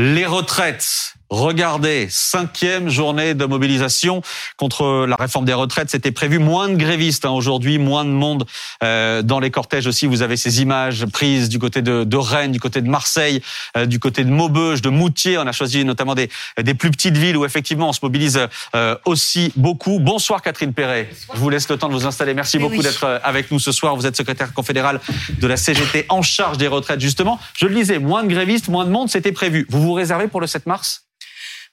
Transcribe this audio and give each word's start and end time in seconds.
Les 0.00 0.26
retraites. 0.26 1.17
Regardez, 1.30 2.08
cinquième 2.10 2.88
journée 2.88 3.34
de 3.34 3.44
mobilisation 3.44 4.22
contre 4.56 5.04
la 5.06 5.16
réforme 5.16 5.44
des 5.44 5.52
retraites. 5.52 5.90
C'était 5.90 6.10
prévu 6.10 6.38
moins 6.38 6.70
de 6.70 6.76
grévistes 6.76 7.26
hein, 7.26 7.30
aujourd'hui, 7.30 7.78
moins 7.78 8.06
de 8.06 8.10
monde 8.10 8.46
euh, 8.82 9.20
dans 9.20 9.38
les 9.38 9.50
cortèges 9.50 9.86
aussi. 9.86 10.06
Vous 10.06 10.22
avez 10.22 10.38
ces 10.38 10.62
images 10.62 11.04
prises 11.06 11.50
du 11.50 11.58
côté 11.58 11.82
de, 11.82 12.04
de 12.04 12.16
Rennes, 12.16 12.52
du 12.52 12.60
côté 12.60 12.80
de 12.80 12.88
Marseille, 12.88 13.42
euh, 13.76 13.84
du 13.84 13.98
côté 13.98 14.24
de 14.24 14.30
Maubeuge, 14.30 14.80
de 14.80 14.88
Moutier. 14.88 15.36
On 15.36 15.46
a 15.46 15.52
choisi 15.52 15.84
notamment 15.84 16.14
des, 16.14 16.30
des 16.62 16.72
plus 16.72 16.90
petites 16.90 17.16
villes 17.16 17.36
où 17.36 17.44
effectivement 17.44 17.90
on 17.90 17.92
se 17.92 18.00
mobilise 18.02 18.40
euh, 18.74 18.96
aussi 19.04 19.52
beaucoup. 19.56 19.98
Bonsoir 19.98 20.40
Catherine 20.40 20.72
Perret. 20.72 21.10
Je 21.34 21.38
vous 21.38 21.50
laisse 21.50 21.68
le 21.68 21.76
temps 21.76 21.88
de 21.88 21.94
vous 21.94 22.06
installer. 22.06 22.32
Merci 22.32 22.58
beaucoup 22.58 22.76
oui. 22.76 22.82
d'être 22.82 23.04
euh, 23.04 23.18
avec 23.22 23.50
nous 23.50 23.58
ce 23.58 23.72
soir. 23.72 23.96
Vous 23.96 24.06
êtes 24.06 24.16
secrétaire 24.16 24.54
confédéral 24.54 24.98
de 25.38 25.46
la 25.46 25.58
CGT 25.58 26.06
en 26.08 26.22
charge 26.22 26.56
des 26.56 26.68
retraites 26.68 27.00
justement. 27.00 27.38
Je 27.54 27.66
le 27.66 27.74
disais, 27.74 27.98
moins 27.98 28.22
de 28.22 28.28
grévistes, 28.28 28.68
moins 28.68 28.86
de 28.86 28.90
monde, 28.90 29.10
c'était 29.10 29.32
prévu. 29.32 29.66
Vous 29.68 29.82
vous 29.82 29.92
réservez 29.92 30.28
pour 30.28 30.40
le 30.40 30.46
7 30.46 30.66
mars? 30.66 31.04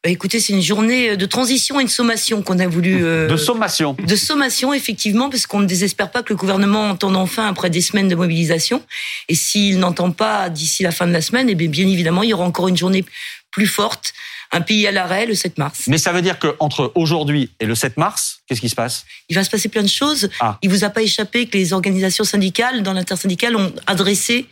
Écoutez, 0.10 0.40
c'est 0.40 0.54
une 0.54 0.62
journée 0.62 1.18
de 1.18 1.26
transition 1.26 1.80
et 1.80 1.84
de 1.84 1.90
sommation 1.90 2.42
qu'on 2.42 2.60
a 2.60 2.68
voulu. 2.68 3.04
euh, 3.04 3.28
de 3.28 3.38
sommation. 3.38 3.96
de 4.00 4.16
sommation, 4.16 4.74
effectivement, 4.74 5.30
parce 5.30 5.48
qu'on 5.48 5.60
ne 5.60 5.66
désespère 5.66 6.12
pas 6.12 6.24
que 6.24 6.34
le 6.34 6.38
gouvernement 6.38 6.90
entende 6.90 7.16
enfin 7.16 7.48
après 7.48 7.70
des 7.70 7.82
semaines 7.82 8.08
de 8.08 8.16
mobilisation. 8.16 8.82
Et 9.30 9.36
s'il 9.36 9.80
n'entend 9.80 10.12
pas 10.12 10.50
d'ici 10.50 10.84
la 10.84 10.92
fin 10.92 11.08
de 11.08 11.14
la 11.14 11.22
semaine, 11.22 11.50
eh 11.50 11.56
bien, 11.56 11.70
bien 11.70 11.88
évidemment, 11.88 12.24
il 12.24 12.30
y 12.30 12.34
aura 12.34 12.46
encore 12.46 12.68
une 12.68 12.78
journée 12.78 13.04
plus 13.52 13.68
forte, 13.68 14.14
un 14.52 14.62
pays 14.62 14.86
à 14.86 14.92
l'arrêt 14.92 15.26
le 15.26 15.34
7 15.34 15.58
mars. 15.58 15.84
Mais 15.88 15.98
ça 15.98 16.12
veut 16.12 16.22
dire 16.22 16.40
que 16.40 16.56
entre 16.60 16.92
aujourd'hui 16.96 17.52
et 17.60 17.66
le 17.66 17.74
7 17.74 17.98
mars, 17.98 18.40
qu'est-ce 18.48 18.62
qui 18.62 18.70
se 18.70 18.76
passe? 18.76 19.06
Il 19.30 19.36
va 19.36 19.44
se 19.44 19.50
passer 19.50 19.70
plein 19.70 19.84
de 19.84 19.88
choses. 19.88 20.30
Ah. 20.40 20.58
Il 20.62 20.70
vous 20.70 20.84
a 20.84 20.90
pas 20.90 21.02
échappé 21.02 21.48
que 21.48 21.58
les 21.58 21.74
organisations 21.74 22.26
syndicales, 22.26 22.84
dans 22.84 22.94
l'intersyndicale, 22.94 23.56
ont 23.56 23.74
adressé 23.88 24.46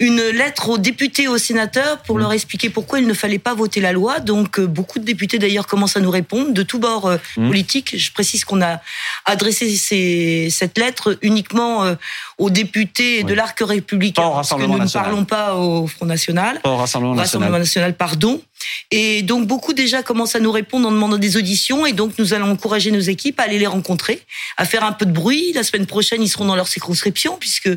une 0.00 0.20
lettre 0.22 0.68
aux 0.70 0.78
députés 0.78 1.24
et 1.24 1.28
aux 1.28 1.38
sénateurs 1.38 1.98
pour 1.98 2.16
Mmh. 2.16 2.20
leur 2.20 2.32
expliquer 2.32 2.70
pourquoi 2.70 3.00
il 3.00 3.06
ne 3.06 3.14
fallait 3.14 3.38
pas 3.38 3.54
voter 3.54 3.80
la 3.80 3.92
loi. 3.92 4.20
Donc, 4.20 4.58
euh, 4.58 4.66
beaucoup 4.66 4.98
de 4.98 5.04
députés, 5.04 5.38
d'ailleurs, 5.38 5.66
commencent 5.66 5.96
à 5.96 6.00
nous 6.00 6.10
répondre, 6.10 6.52
de 6.52 6.62
tous 6.62 6.78
bords 6.78 7.06
euh, 7.06 7.16
Mmh. 7.36 7.46
politiques. 7.48 7.96
Je 7.98 8.12
précise 8.12 8.44
qu'on 8.44 8.62
a 8.62 8.80
adressé 9.24 9.68
ces- 9.76 10.48
cette 10.50 10.78
lettre 10.78 11.18
uniquement 11.22 11.84
euh, 11.84 11.94
aux 12.38 12.50
députés 12.50 13.22
de 13.24 13.34
l'arc 13.34 13.58
républicain, 13.60 14.22
Pas 14.22 14.28
au 14.28 14.32
parce 14.34 14.48
que 14.50 14.62
nous 14.62 14.78
ne 14.78 14.88
parlons 14.88 15.24
pas 15.24 15.54
au 15.56 15.86
Front 15.86 16.06
National. 16.06 16.60
Pas 16.62 16.70
au 16.70 16.76
Rassemblement 16.76 17.14
national. 17.14 17.24
Rassemblement 17.42 17.58
national, 17.58 17.94
pardon. 17.96 18.40
Et 18.90 19.22
donc 19.22 19.46
beaucoup 19.46 19.72
déjà 19.72 20.02
commencent 20.02 20.34
à 20.34 20.40
nous 20.40 20.50
répondre 20.52 20.88
en 20.88 20.92
demandant 20.92 21.18
des 21.18 21.36
auditions 21.36 21.84
et 21.86 21.92
donc 21.92 22.12
nous 22.18 22.32
allons 22.34 22.50
encourager 22.50 22.90
nos 22.90 23.00
équipes 23.00 23.38
à 23.40 23.44
aller 23.44 23.58
les 23.58 23.66
rencontrer, 23.66 24.22
à 24.56 24.64
faire 24.64 24.84
un 24.84 24.92
peu 24.92 25.04
de 25.06 25.12
bruit. 25.12 25.52
La 25.54 25.62
semaine 25.62 25.86
prochaine, 25.86 26.22
ils 26.22 26.28
seront 26.28 26.46
dans 26.46 26.56
leur 26.56 26.68
circonscription 26.68 27.36
puisque 27.38 27.68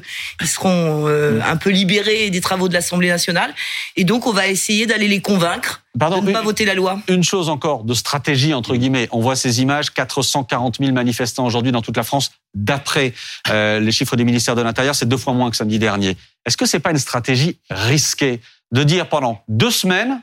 ils 0.42 0.48
seront 0.48 1.08
euh, 1.08 1.40
un 1.46 1.58
peu 1.58 1.70
libérés 1.70 2.30
des 2.30 2.42
travaux 2.42 2.68
de 2.70 2.74
l'Assemblée 2.74 3.10
nationale 3.10 3.54
et 3.96 4.04
donc 4.04 4.26
on 4.28 4.32
va 4.32 4.48
essayer 4.48 4.86
d'aller 4.86 5.08
les 5.08 5.22
convaincre 5.22 5.82
Pardon, 6.00 6.22
de 6.22 6.28
ne 6.28 6.32
pas 6.32 6.40
une- 6.40 6.46
voter 6.46 6.64
la 6.66 6.74
loi. 6.74 7.02
Une 7.10 7.24
chose 7.24 7.50
encore 7.50 7.84
de 7.84 7.94
stratégie 7.94 8.54
entre 8.54 8.76
guillemets. 8.78 9.10
On 9.12 9.20
voit 9.20 9.36
ces 9.36 9.62
images, 9.62 9.92
440 9.94 10.78
000 10.80 10.92
manifestants 10.94 11.46
aujourd'hui 11.46 11.74
dans 11.74 11.82
toute 11.82 11.98
la 11.98 12.04
France. 12.04 12.32
D'après 12.54 13.14
euh, 13.50 13.80
les 13.82 13.92
chiffres 13.92 14.16
du 14.16 14.24
ministère 14.24 14.56
de 14.56 14.62
l'Intérieur, 14.62 14.96
c'est 14.96 15.08
deux 15.08 15.18
fois 15.18 15.34
moins 15.34 15.50
que 15.52 15.58
samedi 15.58 15.80
dernier. 15.80 16.16
Est-ce 16.46 16.56
que 16.58 16.66
c'est 16.66 16.80
pas 16.80 16.92
une 16.92 16.98
stratégie 16.98 17.58
risquée 17.70 18.40
de 18.72 18.84
dire 18.84 19.10
pendant 19.10 19.44
deux 19.50 19.72
semaines, 19.72 20.22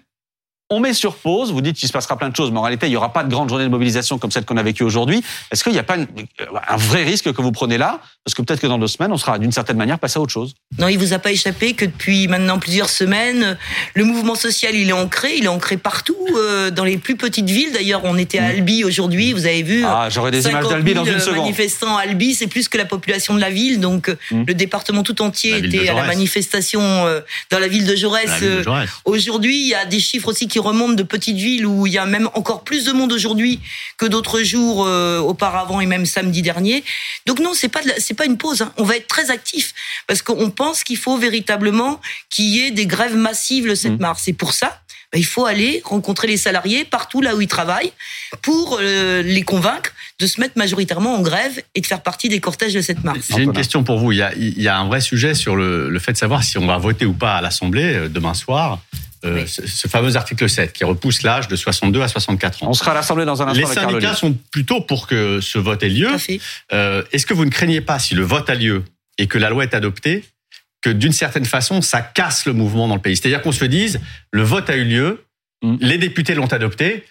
on 0.70 0.80
met 0.80 0.92
sur 0.92 1.14
pause. 1.16 1.50
Vous 1.52 1.60
dites 1.60 1.76
qu'il 1.76 1.88
se 1.88 1.92
passera 1.92 2.16
plein 2.18 2.28
de 2.28 2.36
choses, 2.36 2.50
mais 2.50 2.58
en 2.58 2.62
réalité, 2.62 2.86
il 2.86 2.90
n'y 2.90 2.96
aura 2.96 3.12
pas 3.12 3.24
de 3.24 3.30
grande 3.30 3.48
journée 3.48 3.64
de 3.64 3.70
mobilisation 3.70 4.18
comme 4.18 4.30
celle 4.30 4.44
qu'on 4.44 4.56
a 4.58 4.62
vécue 4.62 4.82
aujourd'hui. 4.82 5.22
Est-ce 5.50 5.64
qu'il 5.64 5.72
n'y 5.72 5.78
a 5.78 5.82
pas 5.82 5.96
une- 5.96 6.06
un 6.68 6.76
vrai 6.76 7.04
risque 7.04 7.32
que 7.32 7.40
vous 7.42 7.52
prenez 7.52 7.78
là? 7.78 8.00
Parce 8.24 8.34
que 8.34 8.42
peut-être 8.42 8.60
que 8.60 8.66
dans 8.66 8.78
deux 8.78 8.86
semaines, 8.88 9.12
on 9.12 9.16
sera 9.16 9.38
d'une 9.38 9.52
certaine 9.52 9.78
manière 9.78 9.98
passé 9.98 10.18
à 10.18 10.20
autre 10.22 10.32
chose. 10.32 10.54
Non, 10.78 10.88
il 10.88 10.98
vous 10.98 11.12
a 11.14 11.18
pas 11.18 11.32
échappé 11.32 11.72
que 11.72 11.86
depuis 11.86 12.28
maintenant 12.28 12.58
plusieurs 12.58 12.90
semaines, 12.90 13.56
le 13.94 14.04
mouvement 14.04 14.34
social 14.34 14.74
il 14.74 14.90
est 14.90 14.92
ancré, 14.92 15.36
il 15.36 15.44
est 15.44 15.48
ancré 15.48 15.78
partout, 15.78 16.16
euh, 16.36 16.70
dans 16.70 16.84
les 16.84 16.98
plus 16.98 17.16
petites 17.16 17.48
villes. 17.48 17.72
D'ailleurs, 17.72 18.02
on 18.04 18.18
était 18.18 18.38
à 18.38 18.46
Albi 18.48 18.84
aujourd'hui, 18.84 19.32
vous 19.32 19.46
avez 19.46 19.62
vu. 19.62 19.82
Mm. 19.82 19.86
Ah, 19.88 20.08
j'aurai 20.10 20.30
des 20.30 20.42
images 20.42 20.64
50 20.64 20.70
d'Albi 20.70 20.92
dans 20.94 21.04
000 21.04 21.16
une 21.16 21.22
seconde. 21.22 21.38
manifestants 21.38 21.96
à 21.96 22.02
Albi, 22.02 22.34
c'est 22.34 22.46
plus 22.46 22.68
que 22.68 22.76
la 22.76 22.84
population 22.84 23.34
de 23.34 23.40
la 23.40 23.50
ville. 23.50 23.80
Donc, 23.80 24.14
Mm. 24.30 24.42
le 24.46 24.54
département 24.54 25.02
tout 25.02 25.22
entier 25.22 25.56
était 25.56 25.88
à 25.88 25.94
la 25.94 26.04
manifestation 26.04 26.80
euh, 26.82 27.20
dans 27.50 27.58
la 27.58 27.68
ville 27.68 27.86
de 27.86 27.92
Euh, 27.92 27.96
Jaurès. 27.96 28.28
Aujourd'hui, 29.04 29.60
il 29.62 29.68
y 29.68 29.74
a 29.74 29.84
des 29.86 30.00
chiffres 30.00 30.28
aussi 30.28 30.46
qui 30.48 30.57
remontent 30.58 30.94
de 30.94 31.02
petites 31.02 31.36
villes 31.36 31.66
où 31.66 31.86
il 31.86 31.92
y 31.92 31.98
a 31.98 32.06
même 32.06 32.28
encore 32.34 32.64
plus 32.64 32.84
de 32.84 32.92
monde 32.92 33.12
aujourd'hui 33.12 33.60
que 33.96 34.06
d'autres 34.06 34.42
jours 34.42 34.84
euh, 34.86 35.18
auparavant 35.18 35.80
et 35.80 35.86
même 35.86 36.06
samedi 36.06 36.42
dernier. 36.42 36.84
Donc 37.26 37.38
non, 37.40 37.52
c'est 37.54 37.68
pas 37.68 37.82
de 37.82 37.92
c'est 37.98 38.14
pas 38.14 38.26
une 38.26 38.38
pause. 38.38 38.62
hein. 38.62 38.72
On 38.76 38.84
va 38.84 38.96
être 38.96 39.08
très 39.08 39.30
actif 39.30 39.74
parce 40.06 40.22
qu'on 40.22 40.50
pense 40.50 40.84
qu'il 40.84 40.96
faut 40.98 41.16
véritablement 41.16 42.00
qu'il 42.30 42.46
y 42.46 42.60
ait 42.60 42.70
des 42.70 42.86
grèves 42.86 43.16
massives 43.16 43.66
le 43.66 43.74
7 43.74 43.92
Mm. 43.92 43.96
mars. 44.00 44.28
Et 44.28 44.32
pour 44.32 44.52
ça, 44.52 44.80
bah, 45.12 45.18
il 45.18 45.24
faut 45.24 45.46
aller 45.46 45.80
rencontrer 45.84 46.26
les 46.26 46.36
salariés 46.36 46.84
partout 46.84 47.20
là 47.22 47.34
où 47.34 47.40
ils 47.40 47.48
travaillent 47.48 47.92
pour 48.42 48.78
euh, 48.80 49.22
les 49.22 49.42
convaincre 49.42 49.92
de 50.20 50.26
se 50.26 50.40
mettre 50.40 50.58
majoritairement 50.58 51.14
en 51.14 51.22
grève 51.22 51.62
et 51.74 51.80
de 51.80 51.86
faire 51.86 52.02
partie 52.02 52.28
des 52.28 52.40
cortèges 52.40 52.74
le 52.74 52.82
7 52.82 53.04
mars. 53.04 53.18
J'ai 53.34 53.42
une 53.44 53.52
question 53.52 53.84
pour 53.84 53.98
vous. 53.98 54.12
Il 54.12 54.18
y, 54.18 54.22
a, 54.22 54.34
il 54.34 54.60
y 54.60 54.68
a 54.68 54.76
un 54.76 54.86
vrai 54.86 55.00
sujet 55.00 55.32
sur 55.34 55.56
le, 55.56 55.88
le 55.88 55.98
fait 55.98 56.12
de 56.12 56.18
savoir 56.18 56.42
si 56.44 56.58
on 56.58 56.66
va 56.66 56.76
voter 56.78 57.06
ou 57.06 57.12
pas 57.14 57.36
à 57.36 57.40
l'Assemblée 57.40 57.94
euh, 57.94 58.08
demain 58.08 58.34
soir. 58.34 58.80
Euh, 59.24 59.42
Oui. 59.42 59.48
ce, 59.48 59.66
ce 59.66 59.88
fameux 59.88 60.16
article 60.16 60.48
7 60.48 60.72
qui 60.72 60.84
repousse 60.84 61.22
l'âge 61.22 61.48
de 61.48 61.56
62 61.56 62.00
à 62.02 62.08
64 62.08 62.62
ans. 62.62 62.68
On 62.70 62.72
sera 62.72 62.92
à 62.92 62.94
l'Assemblée 62.94 63.24
dans 63.24 63.42
un 63.42 63.48
instant 63.48 63.60
Les 63.60 63.66
syndicats 63.74 64.14
sont 64.14 64.32
plutôt 64.52 64.80
pour 64.80 65.06
que 65.06 65.40
ce 65.40 65.58
vote 65.58 65.82
ait 65.82 65.88
lieu. 65.88 66.08
Euh, 66.72 67.02
Est-ce 67.12 67.26
que 67.26 67.34
vous 67.34 67.44
ne 67.44 67.50
craignez 67.50 67.80
pas, 67.80 67.98
si 67.98 68.14
le 68.14 68.22
vote 68.22 68.48
a 68.50 68.54
lieu 68.54 68.84
et 69.18 69.26
que 69.26 69.38
la 69.38 69.50
loi 69.50 69.64
est 69.64 69.74
adoptée, 69.74 70.24
que 70.80 70.90
d'une 70.90 71.12
certaine 71.12 71.44
façon, 71.44 71.82
ça 71.82 72.00
casse 72.00 72.46
le 72.46 72.52
mouvement 72.52 72.86
dans 72.86 72.94
le 72.94 73.00
pays? 73.00 73.16
C'est-à-dire 73.16 73.42
qu'on 73.42 73.52
se 73.52 73.64
dise, 73.64 74.00
le 74.30 74.42
vote 74.42 74.70
a 74.70 74.76
eu 74.76 74.84
lieu, 74.84 75.24
Mm. 75.60 75.76
les 75.80 75.98
députés 75.98 76.36
l'ont 76.36 76.46
adopté, 76.52 77.02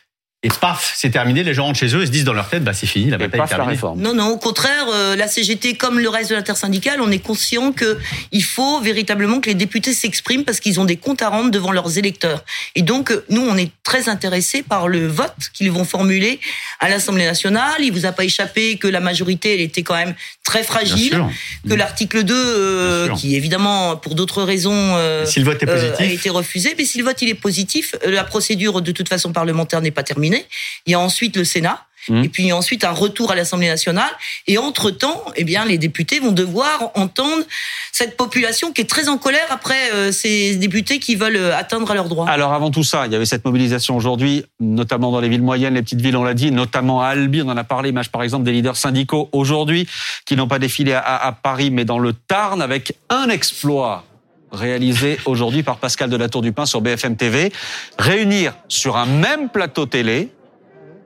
et 0.44 0.50
paf, 0.50 0.94
c'est 0.96 1.10
terminé, 1.10 1.44
les 1.44 1.56
gens 1.56 1.64
rentrent 1.64 1.80
chez 1.80 1.96
eux 1.96 2.04
et 2.04 2.06
se 2.06 2.12
disent 2.12 2.24
dans 2.24 2.34
leur 2.34 2.48
tête, 2.48 2.64
bah, 2.64 2.74
c'est 2.74 2.86
fini, 2.86 3.10
la 3.10 3.18
bataille 3.18 3.42
est 3.42 3.48
terminée. 3.48 3.72
réforme. 3.72 4.00
Non, 4.00 4.14
non, 4.14 4.28
au 4.28 4.38
contraire, 4.38 4.86
euh, 4.94 5.16
la 5.16 5.28
CGT, 5.28 5.74
comme 5.74 6.00
le 6.00 6.10
reste 6.10 6.30
de 6.30 6.36
l'intersyndicale, 6.36 7.02
on 7.02 7.10
est 7.10 7.18
conscient 7.18 7.72
que 7.72 7.98
il 8.32 8.44
faut 8.44 8.80
véritablement 8.80 9.42
que 9.42 9.48
les 9.48 9.56
députés 9.56 9.94
s'expriment 9.94 10.44
parce 10.44 10.60
qu'ils 10.60 10.80
ont 10.80 10.86
des 10.86 10.96
comptes 10.96 11.24
à 11.24 11.30
rendre 11.30 11.50
devant 11.50 11.72
leurs 11.72 11.98
électeurs. 11.98 12.46
Et 12.76 12.84
donc, 12.84 13.10
euh, 13.10 13.26
nous, 13.30 13.42
on 13.42 13.58
est 13.58 13.72
très 13.84 14.10
intéressés 14.10 14.62
par 14.62 14.88
le 14.88 15.08
vote 15.08 15.34
qu'ils 15.54 15.72
vont 15.72 15.86
formuler 15.86 16.40
à 16.80 16.88
l'Assemblée 16.88 17.26
nationale. 17.26 17.80
Il 17.80 17.92
vous 17.92 18.06
a 18.06 18.12
pas 18.12 18.24
échappé 18.24 18.78
que 18.78 18.88
la 18.88 19.00
majorité, 19.00 19.56
elle 19.56 19.62
était 19.62 19.82
quand 19.82 19.96
même 19.96 20.14
très 20.48 20.64
fragile, 20.64 21.26
que 21.68 21.74
l'article 21.74 22.24
2, 22.24 22.34
euh, 22.34 23.10
qui 23.16 23.36
évidemment, 23.36 23.98
pour 23.98 24.16
d'autres 24.16 24.44
raisons, 24.44 24.72
euh, 24.74 25.26
Si 25.26 25.40
le 25.40 25.46
vote 25.46 25.62
est 25.62 25.68
euh, 25.68 25.74
a 25.74 25.96
positif, 25.96 26.20
été 26.20 26.30
refusé. 26.30 26.74
Mais 26.78 26.86
si 26.86 26.98
le 26.98 27.04
vote 27.04 27.22
il 27.22 27.30
est 27.30 27.34
positif, 27.34 27.96
la 28.06 28.24
procédure 28.24 28.82
de 28.82 28.92
toute 28.92 29.10
façon 29.10 29.34
parlementaire 29.34 29.82
n'est 29.82 29.92
pas 29.92 30.04
terminée. 30.04 30.37
Il 30.86 30.92
y 30.92 30.94
a 30.94 31.00
ensuite 31.00 31.36
le 31.36 31.44
Sénat. 31.44 31.84
Mmh. 32.10 32.24
Et 32.24 32.30
puis 32.30 32.54
ensuite 32.54 32.86
un 32.86 32.92
retour 32.92 33.32
à 33.32 33.36
l'Assemblée 33.36 33.68
nationale. 33.68 34.10
Et 34.48 34.58
entre-temps, 34.58 35.26
eh 35.36 35.44
bien, 35.44 35.66
les 35.66 35.78
députés 35.78 36.20
vont 36.20 36.32
devoir 36.32 36.92
entendre 36.96 37.44
cette 37.92 38.16
population 38.16 38.72
qui 38.72 38.82
est 38.82 38.90
très 38.90 39.10
en 39.10 39.18
colère 39.18 39.48
après 39.50 39.92
euh, 39.94 40.12
ces 40.12 40.56
députés 40.56 41.00
qui 41.00 41.16
veulent 41.16 41.36
euh, 41.36 41.58
atteindre 41.58 41.90
à 41.92 41.96
leurs 41.96 42.08
droits. 42.08 42.30
Alors 42.30 42.54
avant 42.54 42.72
tout 42.72 42.84
ça, 42.84 43.08
il 43.08 43.12
y 43.12 43.16
avait 43.16 43.26
cette 43.26 43.44
mobilisation 43.44 43.98
aujourd'hui, 43.98 44.46
notamment 44.60 45.12
dans 45.12 45.20
les 45.20 45.30
villes 45.30 45.42
moyennes, 45.42 45.74
les 45.74 45.82
petites 45.82 46.02
villes, 46.02 46.16
on 46.16 46.24
l'a 46.24 46.34
dit, 46.34 46.52
notamment 46.52 47.02
à 47.02 47.08
Albi, 47.08 47.42
on 47.42 47.50
en 47.50 47.58
a 47.58 47.64
parlé, 47.64 47.90
image 47.90 48.10
par 48.10 48.24
exemple 48.24 48.46
des 48.46 48.54
leaders 48.54 48.78
syndicaux 48.78 49.30
aujourd'hui, 49.32 49.88
qui 50.26 50.36
n'ont 50.36 50.48
pas 50.48 50.60
défilé 50.60 50.94
à, 50.94 51.02
à 51.02 51.32
Paris, 51.34 51.72
mais 51.72 51.84
dans 51.84 52.00
le 52.00 52.14
Tarn, 52.14 52.62
avec 52.62 52.94
un 53.10 53.30
exploit 53.30 54.06
réalisé 54.52 55.18
aujourd'hui 55.26 55.64
par 55.64 55.78
Pascal 55.78 56.10
de 56.10 56.18
la 56.18 56.30
Tour 56.30 56.42
du 56.42 56.52
Pin 56.52 56.66
sur 56.66 56.82
BFM 56.82 57.16
TV, 57.16 57.52
réunir 57.98 58.56
sur 58.68 58.98
un 58.98 59.06
même 59.06 59.50
plateau 59.50 59.86
télé 59.86 60.32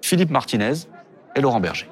Philippe 0.01 0.31
Martinez 0.31 0.73
et 1.35 1.41
Laurent 1.41 1.59
Berger. 1.59 1.87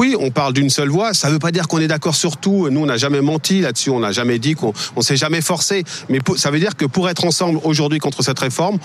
Oui, 0.00 0.14
on 0.18 0.30
parle 0.30 0.52
d'une 0.52 0.70
seule 0.70 0.88
voix. 0.88 1.12
Ça 1.12 1.26
ne 1.28 1.32
veut 1.32 1.38
pas 1.40 1.50
dire 1.50 1.66
qu'on 1.66 1.80
est 1.80 1.88
d'accord 1.88 2.14
sur 2.14 2.36
tout. 2.36 2.68
Nous, 2.70 2.80
on 2.80 2.86
n'a 2.86 2.96
jamais 2.96 3.20
menti 3.20 3.60
là-dessus. 3.60 3.90
On 3.90 3.98
n'a 3.98 4.12
jamais 4.12 4.38
dit 4.38 4.54
qu'on 4.54 4.72
on 4.94 5.00
s'est 5.00 5.16
jamais 5.16 5.40
forcé. 5.40 5.82
Mais 6.08 6.20
ça 6.36 6.52
veut 6.52 6.60
dire 6.60 6.76
que 6.76 6.84
pour 6.84 7.08
être 7.08 7.24
ensemble 7.24 7.58
aujourd'hui 7.64 7.98
contre 7.98 8.22
cette 8.22 8.38
réforme, 8.38 8.78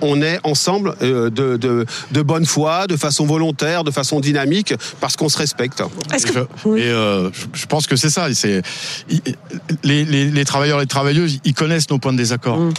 on 0.00 0.20
est 0.22 0.38
ensemble 0.44 0.94
euh, 1.02 1.30
de, 1.30 1.56
de, 1.56 1.86
de 2.10 2.22
bonne 2.22 2.46
foi, 2.46 2.86
de 2.86 2.96
façon 2.96 3.26
volontaire, 3.26 3.84
de 3.84 3.90
façon 3.90 4.20
dynamique, 4.20 4.74
parce 5.00 5.16
qu'on 5.16 5.28
se 5.28 5.38
respecte. 5.38 5.82
Est-ce 6.14 6.26
que 6.26 6.32
Je- 6.64 6.76
Et 6.76 6.88
euh, 6.90 7.30
je, 7.52 7.66
pense 7.66 7.86
que 7.86 7.96
c'est 7.96 8.10
ça. 8.10 8.32
C'est 8.34 8.62
les, 9.82 10.04
les, 10.04 10.30
les 10.30 10.44
travailleurs 10.44 10.78
et 10.78 10.82
les 10.82 10.86
travailleuses, 10.88 11.40
ils 11.44 11.54
connaissent 11.54 11.90
nos 11.90 11.98
points 11.98 12.12
de 12.12 12.18
désaccord 12.18 12.58
Mm. 12.58 12.72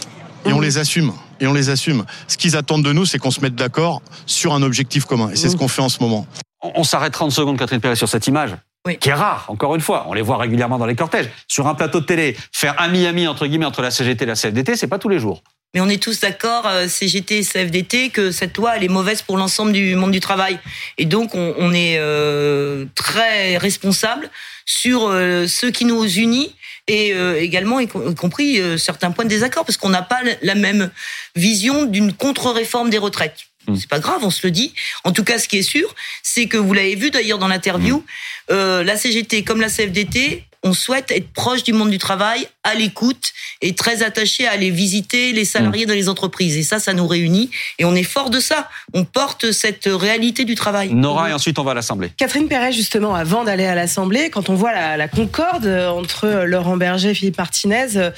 et 0.46 0.52
on 0.52 0.60
les 0.60 0.78
assume. 0.78 1.12
Et 1.40 1.46
on 1.46 1.52
les 1.52 1.68
assume. 1.70 2.04
Ce 2.26 2.36
qu'ils 2.36 2.56
attendent 2.56 2.84
de 2.84 2.92
nous, 2.92 3.04
c'est 3.06 3.18
qu'on 3.18 3.30
se 3.30 3.40
mette 3.40 3.54
d'accord 3.54 4.02
sur 4.26 4.54
un 4.54 4.62
objectif 4.62 5.04
commun. 5.04 5.30
Et 5.30 5.36
c'est 5.36 5.48
Mm. 5.48 5.50
ce 5.52 5.56
qu'on 5.56 5.68
fait 5.68 5.82
en 5.82 5.88
ce 5.88 6.00
moment. 6.00 6.26
On, 6.62 6.72
on 6.76 6.84
s'arrête 6.84 7.12
30 7.12 7.30
secondes, 7.32 7.58
Catherine 7.58 7.80
Perret, 7.80 7.96
sur 7.96 8.08
cette 8.08 8.26
image. 8.26 8.50
Oui. 8.86 8.96
Qui 8.98 9.08
est 9.10 9.14
rare, 9.14 9.44
encore 9.48 9.74
une 9.74 9.80
fois. 9.80 10.06
On 10.08 10.14
les 10.14 10.22
voit 10.22 10.36
régulièrement 10.38 10.78
dans 10.78 10.86
les 10.86 10.94
cortèges. 10.96 11.28
Sur 11.48 11.66
un 11.66 11.74
plateau 11.74 12.00
de 12.00 12.06
télé, 12.06 12.36
faire 12.52 12.74
ami-ami, 12.80 13.26
entre 13.28 13.46
guillemets, 13.46 13.66
entre 13.66 13.82
la 13.82 13.90
CGT 13.90 14.24
et 14.24 14.26
la 14.26 14.34
CFDT, 14.34 14.76
c'est 14.76 14.86
pas 14.86 14.98
tous 14.98 15.08
les 15.08 15.18
jours. 15.18 15.42
Mais 15.74 15.80
on 15.80 15.88
est 15.88 16.02
tous 16.02 16.20
d'accord, 16.20 16.66
euh, 16.66 16.88
CGT, 16.88 17.42
CFDT, 17.42 18.10
que 18.10 18.30
cette 18.30 18.56
loi 18.56 18.76
elle 18.76 18.84
est 18.84 18.88
mauvaise 18.88 19.22
pour 19.22 19.36
l'ensemble 19.36 19.72
du 19.72 19.94
monde 19.96 20.12
du 20.12 20.20
travail. 20.20 20.58
Et 20.96 21.04
donc 21.04 21.34
on, 21.34 21.54
on 21.58 21.72
est 21.74 21.96
euh, 21.98 22.86
très 22.94 23.58
responsable 23.58 24.30
sur 24.64 25.08
euh, 25.08 25.46
ce 25.46 25.66
qui 25.66 25.84
nous 25.84 26.04
unit 26.04 26.54
et 26.88 27.12
euh, 27.12 27.40
également 27.40 27.80
y, 27.80 27.84
y 27.84 28.14
compris 28.14 28.60
euh, 28.60 28.78
certains 28.78 29.10
points 29.10 29.24
de 29.24 29.30
désaccord 29.30 29.64
parce 29.64 29.76
qu'on 29.76 29.90
n'a 29.90 30.02
pas 30.02 30.20
la 30.42 30.54
même 30.54 30.90
vision 31.36 31.84
d'une 31.84 32.12
contre-réforme 32.12 32.90
des 32.90 32.98
retraites. 32.98 33.48
C'est 33.76 33.88
pas 33.88 33.98
grave, 33.98 34.20
on 34.22 34.30
se 34.30 34.46
le 34.46 34.50
dit. 34.50 34.72
En 35.04 35.12
tout 35.12 35.24
cas, 35.24 35.38
ce 35.38 35.46
qui 35.46 35.58
est 35.58 35.62
sûr, 35.62 35.94
c'est 36.22 36.46
que 36.46 36.56
vous 36.56 36.72
l'avez 36.72 36.94
vu 36.94 37.10
d'ailleurs 37.10 37.38
dans 37.38 37.48
l'interview, 37.48 38.02
euh, 38.50 38.82
la 38.82 38.96
CGT 38.96 39.44
comme 39.44 39.60
la 39.60 39.68
CFDT, 39.68 40.44
on 40.62 40.72
souhaite 40.72 41.10
être 41.10 41.32
proche 41.32 41.62
du 41.62 41.72
monde 41.72 41.90
du 41.90 41.98
travail, 41.98 42.48
à 42.64 42.74
l'écoute 42.74 43.32
et 43.62 43.74
très 43.74 44.02
attaché 44.02 44.46
à 44.46 44.52
aller 44.52 44.70
visiter 44.70 45.32
les 45.32 45.44
salariés 45.44 45.86
dans 45.86 45.94
les 45.94 46.08
entreprises. 46.08 46.56
Et 46.56 46.62
ça, 46.62 46.78
ça 46.78 46.92
nous 46.92 47.06
réunit 47.06 47.50
et 47.78 47.84
on 47.84 47.94
est 47.94 48.02
fort 48.02 48.30
de 48.30 48.40
ça. 48.40 48.68
On 48.92 49.04
porte 49.04 49.52
cette 49.52 49.88
réalité 49.90 50.44
du 50.44 50.54
travail. 50.54 50.92
Nora, 50.92 51.30
et 51.30 51.32
ensuite 51.32 51.58
on 51.58 51.64
va 51.64 51.72
à 51.72 51.74
l'Assemblée. 51.74 52.10
Catherine 52.16 52.48
Perret, 52.48 52.72
justement, 52.72 53.14
avant 53.14 53.44
d'aller 53.44 53.66
à 53.66 53.74
l'Assemblée, 53.74 54.30
quand 54.30 54.48
on 54.50 54.54
voit 54.54 54.72
la, 54.72 54.96
la 54.96 55.08
concorde 55.08 55.66
entre 55.66 56.44
Laurent 56.44 56.76
Berger 56.76 57.10
et 57.10 57.14
Philippe 57.14 57.38
Martinez 57.38 58.10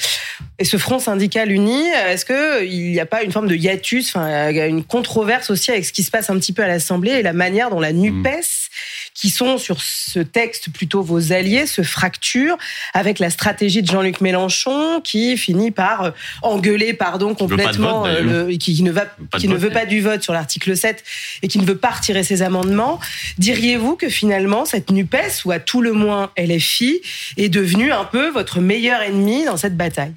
et 0.61 0.65
ce 0.65 0.77
front 0.77 0.99
syndical 0.99 1.51
uni, 1.51 1.91
euh, 1.91 2.13
est-ce 2.13 2.27
qu'il 2.27 2.93
n'y 2.93 3.01
a 3.01 3.07
pas 3.07 3.23
une 3.23 3.33
forme 3.33 3.49
de 3.49 3.55
hiatus, 3.57 4.15
enfin, 4.15 4.51
une 4.51 4.85
controverse 4.85 5.49
aussi 5.49 5.71
avec 5.71 5.87
ce 5.87 5.93
qui 5.93 6.03
se 6.03 6.11
passe 6.11 6.29
un 6.29 6.39
petit 6.39 6.53
peu 6.53 6.63
à 6.63 6.69
l'Assemblée 6.69 7.13
et 7.13 7.23
la 7.23 7.33
manière 7.33 7.71
dont 7.71 7.81
la 7.81 7.95
NUPES, 7.95 8.69
qui 9.15 9.31
sont 9.31 9.57
sur 9.57 9.81
ce 9.81 10.21
texte 10.21 10.71
plutôt 10.71 11.03
vos 11.03 11.33
alliés, 11.33 11.67
se 11.67 11.81
fracturent 11.81 12.59
avec 12.93 13.21
la 13.21 13.31
stratégie 13.31 13.81
de 13.81 13.87
Jean-Luc 13.87 14.21
Mélenchon 14.21 15.01
qui 15.03 15.39
finit 15.39 15.71
par 15.71 16.03
euh, 16.03 16.11
engueuler, 16.43 16.93
pardon, 16.93 17.35
complètement, 17.35 18.01
vote, 18.01 18.11
euh, 18.11 18.49
le, 18.49 18.57
qui, 18.59 18.83
ne 18.83 18.93
va, 18.93 19.07
qui 19.39 19.49
ne 19.49 19.57
veut 19.57 19.71
pas 19.71 19.87
du 19.87 20.03
vote 20.03 20.23
sur 20.23 20.35
l'article 20.35 20.77
7 20.77 21.03
et 21.41 21.49
qui 21.49 21.59
ne 21.59 21.65
veut 21.65 21.79
pas 21.79 21.89
retirer 21.89 22.23
ses 22.23 22.43
amendements. 22.43 23.01
Diriez-vous 23.39 23.97
que 23.97 24.11
finalement, 24.11 24.67
cette 24.67 24.91
NUPES, 24.91 25.47
ou 25.47 25.53
à 25.53 25.59
tout 25.59 25.81
le 25.81 25.93
moins 25.93 26.33
LFI, 26.37 27.01
est 27.39 27.49
devenue 27.49 27.93
un 27.93 28.05
peu 28.05 28.29
votre 28.29 28.61
meilleur 28.61 29.01
ennemi 29.01 29.47
dans 29.47 29.57
cette 29.57 29.79
bataille? 29.79 30.13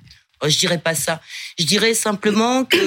Je 0.48 0.58
dirais 0.58 0.78
pas 0.78 0.96
ça. 0.96 1.22
Je 1.60 1.66
dirais 1.66 1.94
simplement 1.94 2.66
que 2.66 2.78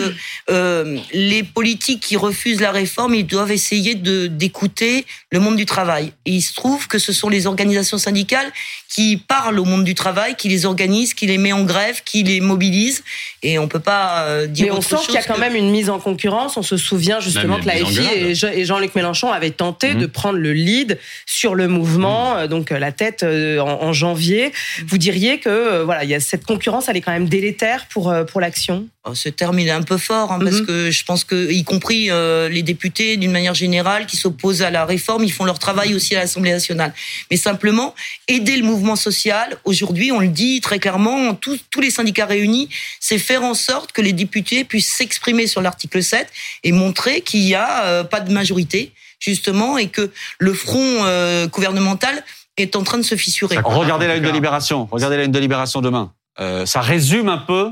euh, 0.50 0.98
les 1.12 1.42
politiques 1.42 2.00
qui 2.00 2.16
refusent 2.16 2.60
la 2.60 2.70
réforme, 2.70 3.14
ils 3.14 3.26
doivent 3.26 3.52
essayer 3.52 3.94
de 3.94 4.26
d'écouter 4.26 5.06
le 5.30 5.40
monde 5.40 5.56
du 5.56 5.66
travail. 5.66 6.12
Et 6.24 6.32
il 6.32 6.42
se 6.42 6.54
trouve 6.54 6.88
que 6.88 6.98
ce 6.98 7.12
sont 7.12 7.28
les 7.28 7.46
organisations 7.46 7.98
syndicales 7.98 8.50
qui 8.88 9.16
parlent 9.16 9.58
au 9.58 9.64
monde 9.64 9.84
du 9.84 9.94
travail, 9.94 10.36
qui 10.36 10.48
les 10.48 10.64
organisent, 10.66 11.14
qui 11.14 11.26
les 11.26 11.38
met 11.38 11.52
en 11.52 11.64
grève, 11.64 12.02
qui 12.04 12.22
les 12.22 12.40
mobilisent. 12.40 13.02
Et 13.42 13.58
on 13.58 13.68
peut 13.68 13.80
pas 13.80 14.22
euh, 14.24 14.46
dire 14.46 14.66
Mais 14.66 14.70
on 14.72 14.76
autre 14.78 14.88
sent 15.00 15.06
qu'il 15.06 15.14
y 15.14 15.18
a 15.18 15.22
quand 15.22 15.34
que- 15.34 15.40
même 15.40 15.56
une 15.56 15.70
mise 15.70 15.90
en 15.90 15.98
concurrence. 15.98 16.56
On 16.56 16.62
se 16.62 16.76
souvient 16.76 17.20
justement 17.20 17.58
que 17.60 17.66
la 17.66 17.74
FI 17.76 17.80
et 17.80 18.02
garde. 18.22 18.34
Je- 18.34 18.46
et 18.46 18.64
Jean-Luc 18.64 18.94
Mélenchon 18.94 19.30
avaient 19.32 19.50
tenté 19.50 19.94
Mhm. 19.94 20.00
de 20.00 20.06
prendre 20.06 20.38
le 20.38 20.52
lead 20.52 20.98
sur 21.26 21.54
le 21.54 21.68
mouvement, 21.68 22.36
euh, 22.36 22.46
donc 22.46 22.70
la 22.70 22.92
tête 22.92 23.22
euh, 23.22 23.58
en, 23.60 23.82
en 23.82 23.92
janvier. 23.92 24.52
Vous 24.86 24.98
diriez 24.98 25.38
que 25.40 25.48
euh, 25.48 25.84
voilà, 25.84 26.04
il 26.04 26.10
y 26.10 26.14
a 26.14 26.20
cette 26.20 26.44
concurrence, 26.44 26.88
elle 26.88 26.96
est 26.96 27.00
quand 27.00 27.12
même 27.12 27.28
délétère 27.28 27.45
pour 27.90 28.10
euh, 28.10 28.24
pour 28.24 28.40
l'action. 28.40 28.88
Oh, 29.04 29.14
ce 29.14 29.28
terme 29.28 29.58
il 29.58 29.68
est 29.68 29.72
un 29.72 29.82
peu 29.82 29.98
fort 29.98 30.32
hein, 30.32 30.38
parce 30.42 30.60
Mhm. 30.60 30.66
que 30.66 30.90
je 30.90 31.04
pense 31.04 31.24
que 31.24 31.50
y 31.50 31.62
compris 31.64 32.10
euh, 32.10 32.48
les 32.48 32.62
députés 32.62 33.16
d'une 33.16 33.30
manière 33.30 33.54
générale 33.54 34.06
qui 34.06 34.16
s'opposent 34.16 34.62
à 34.62 34.70
la 34.70 34.84
réforme, 34.84 35.24
ils 35.24 35.32
font 35.32 35.44
leur 35.44 35.58
travail 35.58 35.94
aussi 35.94 36.14
à 36.16 36.20
l'Assemblée 36.20 36.50
nationale. 36.52 36.92
Mais 37.30 37.36
simplement 37.36 37.94
aider 38.28 38.56
le 38.56 38.64
mouvement 38.64 38.96
social. 38.96 39.56
Aujourd'hui, 39.64 40.12
on 40.12 40.20
le 40.20 40.28
dit 40.28 40.60
très 40.60 40.78
clairement, 40.78 41.34
tous, 41.34 41.58
tous 41.70 41.80
les 41.80 41.90
syndicats 41.90 42.26
réunis, 42.26 42.68
c'est 43.00 43.18
faire 43.18 43.42
en 43.42 43.54
sorte 43.54 43.92
que 43.92 44.02
les 44.02 44.12
députés 44.12 44.64
puissent 44.64 44.94
s'exprimer 44.94 45.46
sur 45.46 45.60
l'article 45.62 46.02
7 46.02 46.28
et 46.64 46.72
montrer 46.72 47.20
qu'il 47.20 47.42
y 47.42 47.54
a 47.54 47.84
euh, 47.84 48.04
pas 48.04 48.20
de 48.20 48.32
majorité 48.32 48.92
justement 49.18 49.78
et 49.78 49.88
que 49.88 50.10
le 50.38 50.52
front 50.52 51.04
euh, 51.04 51.46
gouvernemental 51.46 52.24
est 52.56 52.74
en 52.76 52.82
train 52.82 52.98
de 52.98 53.02
se 53.02 53.14
fissurer. 53.16 53.56
Regardez 53.62 54.06
la 54.06 54.16
une 54.16 54.22
de. 54.24 54.30
Libération. 54.30 54.88
Regardez 54.90 55.16
la 55.16 55.24
une 55.24 55.32
de 55.32 55.38
Libération 55.38 55.80
demain. 55.80 56.12
Euh, 56.40 56.66
ça 56.66 56.80
résume 56.80 57.28
un 57.28 57.38
peu. 57.38 57.70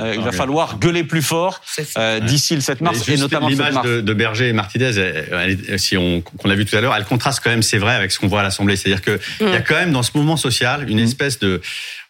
Euh, 0.00 0.14
il 0.16 0.22
va 0.22 0.32
falloir 0.32 0.78
gueuler 0.78 1.04
plus 1.04 1.20
fort 1.20 1.60
euh, 1.98 2.18
d'ici 2.18 2.54
le 2.54 2.62
7 2.62 2.80
mars 2.80 3.02
et 3.02 3.04
juste 3.12 3.22
notamment 3.24 3.48
le 3.50 3.54
7 3.56 3.58
l'image 3.66 3.74
mars. 3.74 3.86
de, 3.86 4.00
de 4.00 4.14
Berger 4.14 4.48
et 4.48 4.52
Martinez, 4.54 4.86
elle- 4.96 5.28
elle 5.30 5.50
est- 5.74 5.76
si 5.78 5.98
on 5.98 6.22
qu'on 6.22 6.48
l'a 6.48 6.54
vu 6.54 6.64
tout 6.64 6.74
à 6.74 6.80
l'heure, 6.80 6.94
elle 6.96 7.04
contraste 7.04 7.40
quand 7.44 7.50
même, 7.50 7.60
c'est 7.62 7.76
vrai, 7.76 7.94
avec 7.94 8.10
ce 8.10 8.18
qu'on 8.18 8.26
voit 8.26 8.40
à 8.40 8.42
l'Assemblée. 8.42 8.76
C'est-à-dire 8.76 9.02
que 9.02 9.20
il 9.40 9.50
y 9.50 9.54
a 9.54 9.60
quand 9.60 9.74
même 9.74 9.92
dans 9.92 10.02
ce 10.02 10.12
mouvement 10.14 10.38
social 10.38 10.88
une 10.88 10.98
Mm. 10.98 11.04
espèce 11.04 11.38
de 11.40 11.60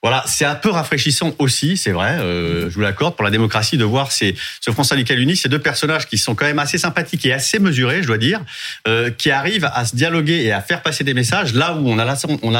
voilà, 0.03 0.25
c'est 0.27 0.45
un 0.45 0.55
peu 0.57 0.69
rafraîchissant 0.71 1.33
aussi, 1.39 1.77
c'est 1.77 1.93
vrai. 1.93 2.17
euh, 2.19 2.69
je 2.69 2.75
vous 2.75 2.81
l'accorde 2.81 3.15
pour 3.15 3.25
la 3.25 3.31
démocratie 3.31 3.77
de 3.77 3.85
voir 3.85 4.11
ces, 4.11 4.35
ce 4.61 4.71
Front 4.73 4.83
syndical 4.83 5.19
uni, 5.21 5.37
ces 5.37 5.49
deux 5.49 5.61
personnages 5.61 6.09
qui 6.09 6.19
sont 6.19 6.35
quand 6.35 6.45
même 6.47 6.59
assez 6.59 6.77
sympathiques 6.79 7.25
et 7.27 7.33
assez 7.33 7.59
mesurés, 7.61 8.03
je 8.03 8.09
dois 8.09 8.19
dire, 8.19 8.41
euh, 8.89 9.11
qui 9.11 9.31
arrivent 9.31 9.71
à 9.73 9.85
se 9.85 9.95
dialoguer 9.95 10.43
et 10.43 10.51
à 10.53 10.61
faire 10.61 10.83
passer 10.83 11.05
des 11.05 11.15
messages 11.15 11.55
là 11.55 11.75
où 11.75 11.89
on 11.89 11.99
a 11.99 12.05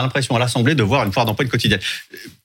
l'impression 0.03 0.37
à 0.37 0.39
l'Assemblée 0.39 0.75
de 0.75 0.83
voir 0.85 1.05
une 1.05 1.13
foire 1.13 1.27
d'emploi 1.27 1.47
quotidienne. 1.49 1.81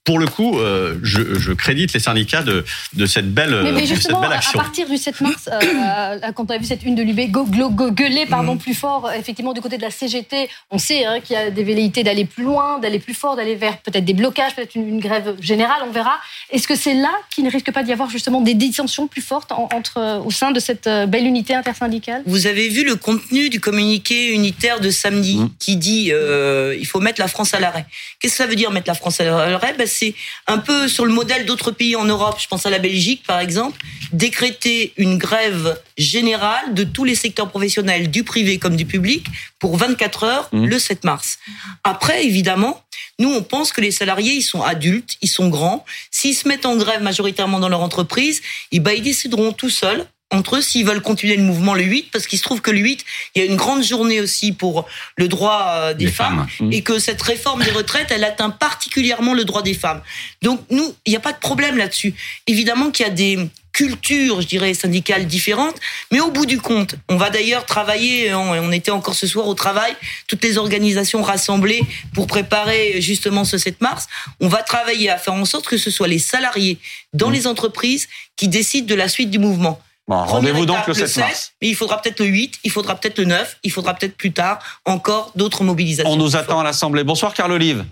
Pour 0.04 0.18
le 0.18 0.26
coup, 0.26 0.58
euh, 0.58 0.96
je, 1.02 1.38
je 1.38 1.52
crédite 1.52 1.92
les 1.92 2.00
syndicats 2.00 2.42
de, 2.42 2.64
de 2.94 3.06
cette 3.06 3.32
belle, 3.32 3.50
Mais, 3.62 3.70
de 3.70 3.74
mais 3.76 3.80
cette 3.86 3.96
justement, 3.96 4.20
belle 4.22 4.32
à 4.32 4.36
action. 4.36 4.58
partir 4.58 4.88
du 4.88 4.96
7 4.96 5.20
mars, 5.20 5.48
euh, 5.52 6.18
quand 6.34 6.50
on 6.50 6.54
a 6.54 6.58
vu 6.58 6.64
cette 6.64 6.82
une 6.82 6.94
de 6.94 7.02
l'UB 7.02 7.30
go, 7.30 7.44
glo- 7.46 7.70
go- 7.72 7.90
gueuler 7.92 8.24
pardon, 8.26 8.54
Mm. 8.54 8.58
plus 8.58 8.74
fort, 8.74 9.06
euh, 9.06 9.12
effectivement, 9.18 9.52
du 9.52 9.60
côté 9.60 9.76
de 9.76 9.82
la 9.82 9.90
CGT, 9.90 10.48
on 10.70 10.78
sait 10.78 11.04
hein, 11.04 11.20
qu'il 11.20 11.34
y 11.34 11.38
a 11.38 11.50
des 11.50 11.62
velléités 11.62 12.02
d'aller 12.02 12.24
plus 12.24 12.42
loin, 12.44 12.78
d'aller 12.78 12.98
plus 12.98 13.12
fort, 13.14 13.36
d'aller 13.36 13.54
vers 13.54 13.76
peut-être 13.78 14.04
des 14.06 14.14
blocages, 14.14 14.54
peut-être 14.56 14.74
une, 14.74 14.87
une 14.88 15.00
grève 15.00 15.36
générale, 15.40 15.80
on 15.86 15.90
verra. 15.90 16.16
Est-ce 16.50 16.66
que 16.66 16.74
c'est 16.74 16.94
là 16.94 17.12
qu'il 17.34 17.44
ne 17.44 17.50
risque 17.50 17.70
pas 17.70 17.82
d'y 17.82 17.92
avoir 17.92 18.08
justement 18.10 18.40
des 18.40 18.54
dissensions 18.54 19.06
plus 19.06 19.22
fortes 19.22 19.52
en- 19.52 19.68
entre, 19.74 20.22
au 20.24 20.30
sein 20.30 20.50
de 20.50 20.60
cette 20.60 20.86
euh, 20.86 21.06
belle 21.06 21.26
unité 21.26 21.54
intersyndicale? 21.54 22.22
Vous 22.26 22.46
avez 22.46 22.68
vu 22.68 22.84
le 22.84 22.96
contenu 22.96 23.50
du 23.50 23.60
communiqué 23.60 24.32
unitaire 24.32 24.80
de 24.80 24.90
samedi 24.90 25.36
Mm. 25.36 25.50
qui 25.58 25.76
dit 25.76 26.10
euh, 26.12 26.74
il 26.78 26.86
faut 26.86 27.00
mettre 27.00 27.20
la 27.20 27.28
France 27.28 27.52
à 27.54 27.60
l'arrêt. 27.60 27.84
Qu'est-ce 28.20 28.32
que 28.32 28.38
ça 28.38 28.46
veut 28.46 28.56
dire 28.56 28.70
mettre 28.70 28.88
la 28.88 28.94
France 28.94 29.20
à 29.20 29.24
l'arrêt? 29.24 29.74
Ben, 29.78 29.86
C'est 29.86 30.14
un 30.46 30.58
peu 30.58 30.88
sur 30.88 31.04
le 31.04 31.12
modèle 31.12 31.44
d'autres 31.44 31.70
pays 31.70 31.94
en 31.96 32.04
Europe. 32.04 32.38
Je 32.40 32.46
pense 32.48 32.64
à 32.66 32.70
la 32.70 32.78
Belgique 32.78 33.22
par 33.26 33.40
exemple. 33.40 33.78
Décréter 34.12 34.92
une 34.96 35.18
grève 35.18 35.78
générale 35.96 36.74
de 36.74 36.84
tous 36.84 37.04
les 37.04 37.14
secteurs 37.14 37.48
professionnels, 37.50 38.10
du 38.10 38.24
privé 38.24 38.58
comme 38.58 38.74
du 38.76 38.84
public, 38.86 39.26
pour 39.58 39.76
24 39.76 40.24
heures 40.24 40.48
Mm. 40.52 40.64
le 40.66 40.78
7 40.78 41.04
mars. 41.04 41.38
Après, 41.84 42.24
évidemment, 42.24 42.82
nous 43.18 43.30
on 43.30 43.42
pense 43.42 43.72
que 43.72 43.80
les 43.80 43.90
salariés 43.90 44.32
ils 44.34 44.42
sont 44.42 44.62
adultes, 44.62 45.16
ils 45.22 45.28
sont 45.28 45.48
grands. 45.48 45.84
S'ils 46.10 46.34
se 46.36 46.46
mettent 46.48 46.66
en 46.66 46.76
grève 46.76 47.02
majoritairement 47.02 47.58
dans 47.60 47.68
leur 47.68 47.80
entreprise, 47.82 48.40
eh 48.72 48.80
ben, 48.80 48.92
ils 48.92 49.02
décideront 49.02 49.52
tout 49.52 49.70
seuls 49.70 50.06
entre 50.30 50.56
eux 50.56 50.60
s'ils 50.60 50.84
veulent 50.84 51.00
continuer 51.00 51.36
le 51.36 51.42
mouvement 51.42 51.72
le 51.72 51.82
8 51.82 52.10
parce 52.12 52.26
qu'il 52.26 52.38
se 52.38 52.42
trouve 52.44 52.60
que 52.60 52.70
le 52.70 52.80
8 52.80 53.02
il 53.34 53.42
y 53.42 53.46
a 53.46 53.50
une 53.50 53.56
grande 53.56 53.82
journée 53.82 54.20
aussi 54.20 54.52
pour 54.52 54.86
le 55.16 55.26
droit 55.26 55.68
euh, 55.70 55.94
des 55.94 56.04
Les 56.04 56.10
femmes, 56.12 56.46
femmes. 56.48 56.70
et 56.70 56.82
que 56.82 56.98
cette 56.98 57.22
réforme 57.22 57.62
des 57.64 57.70
retraites 57.70 58.08
elle 58.10 58.24
atteint 58.24 58.50
particulièrement 58.50 59.32
le 59.32 59.46
droit 59.46 59.62
des 59.62 59.72
femmes. 59.72 60.02
Donc 60.42 60.60
nous 60.70 60.94
il 61.06 61.10
n'y 61.10 61.16
a 61.16 61.20
pas 61.20 61.32
de 61.32 61.38
problème 61.38 61.78
là-dessus. 61.78 62.14
Évidemment 62.46 62.90
qu'il 62.90 63.06
y 63.06 63.08
a 63.08 63.12
des 63.12 63.48
cultures, 63.78 64.40
je 64.40 64.48
dirais, 64.48 64.74
syndicales 64.74 65.28
différentes, 65.28 65.76
mais 66.10 66.18
au 66.18 66.32
bout 66.32 66.46
du 66.46 66.60
compte, 66.60 66.96
on 67.08 67.16
va 67.16 67.30
d'ailleurs 67.30 67.64
travailler, 67.64 68.34
on, 68.34 68.50
on 68.50 68.72
était 68.72 68.90
encore 68.90 69.14
ce 69.14 69.28
soir 69.28 69.46
au 69.46 69.54
travail, 69.54 69.94
toutes 70.26 70.42
les 70.42 70.58
organisations 70.58 71.22
rassemblées 71.22 71.82
pour 72.12 72.26
préparer 72.26 73.00
justement 73.00 73.44
ce 73.44 73.56
7 73.56 73.80
mars, 73.80 74.08
on 74.40 74.48
va 74.48 74.64
travailler 74.64 75.10
à 75.10 75.16
faire 75.16 75.34
en 75.34 75.44
sorte 75.44 75.68
que 75.68 75.76
ce 75.76 75.92
soit 75.92 76.08
les 76.08 76.18
salariés 76.18 76.78
dans 77.12 77.30
les 77.30 77.46
entreprises 77.46 78.08
qui 78.34 78.48
décident 78.48 78.88
de 78.88 78.96
la 78.96 79.06
suite 79.06 79.30
du 79.30 79.38
mouvement. 79.38 79.80
Bon, 80.08 80.24
Rendez-vous 80.24 80.64
donc 80.64 80.86
le 80.86 80.94
7 80.94 81.18
mars. 81.18 81.52
mais 81.60 81.68
il 81.68 81.74
faudra 81.74 82.00
peut-être 82.00 82.20
le 82.20 82.26
8, 82.26 82.60
il 82.64 82.70
faudra 82.70 82.94
peut-être 82.94 83.18
le 83.18 83.26
9, 83.26 83.58
il 83.62 83.70
faudra 83.70 83.92
peut-être 83.92 84.16
plus 84.16 84.32
tard 84.32 84.58
encore 84.86 85.32
d'autres 85.36 85.64
mobilisations. 85.64 86.10
On 86.10 86.16
nous 86.16 86.34
attend 86.34 86.60
à 86.60 86.64
l'Assemblée. 86.64 87.04
Bonsoir 87.04 87.34
Carl 87.34 87.52
Olive. 87.52 87.84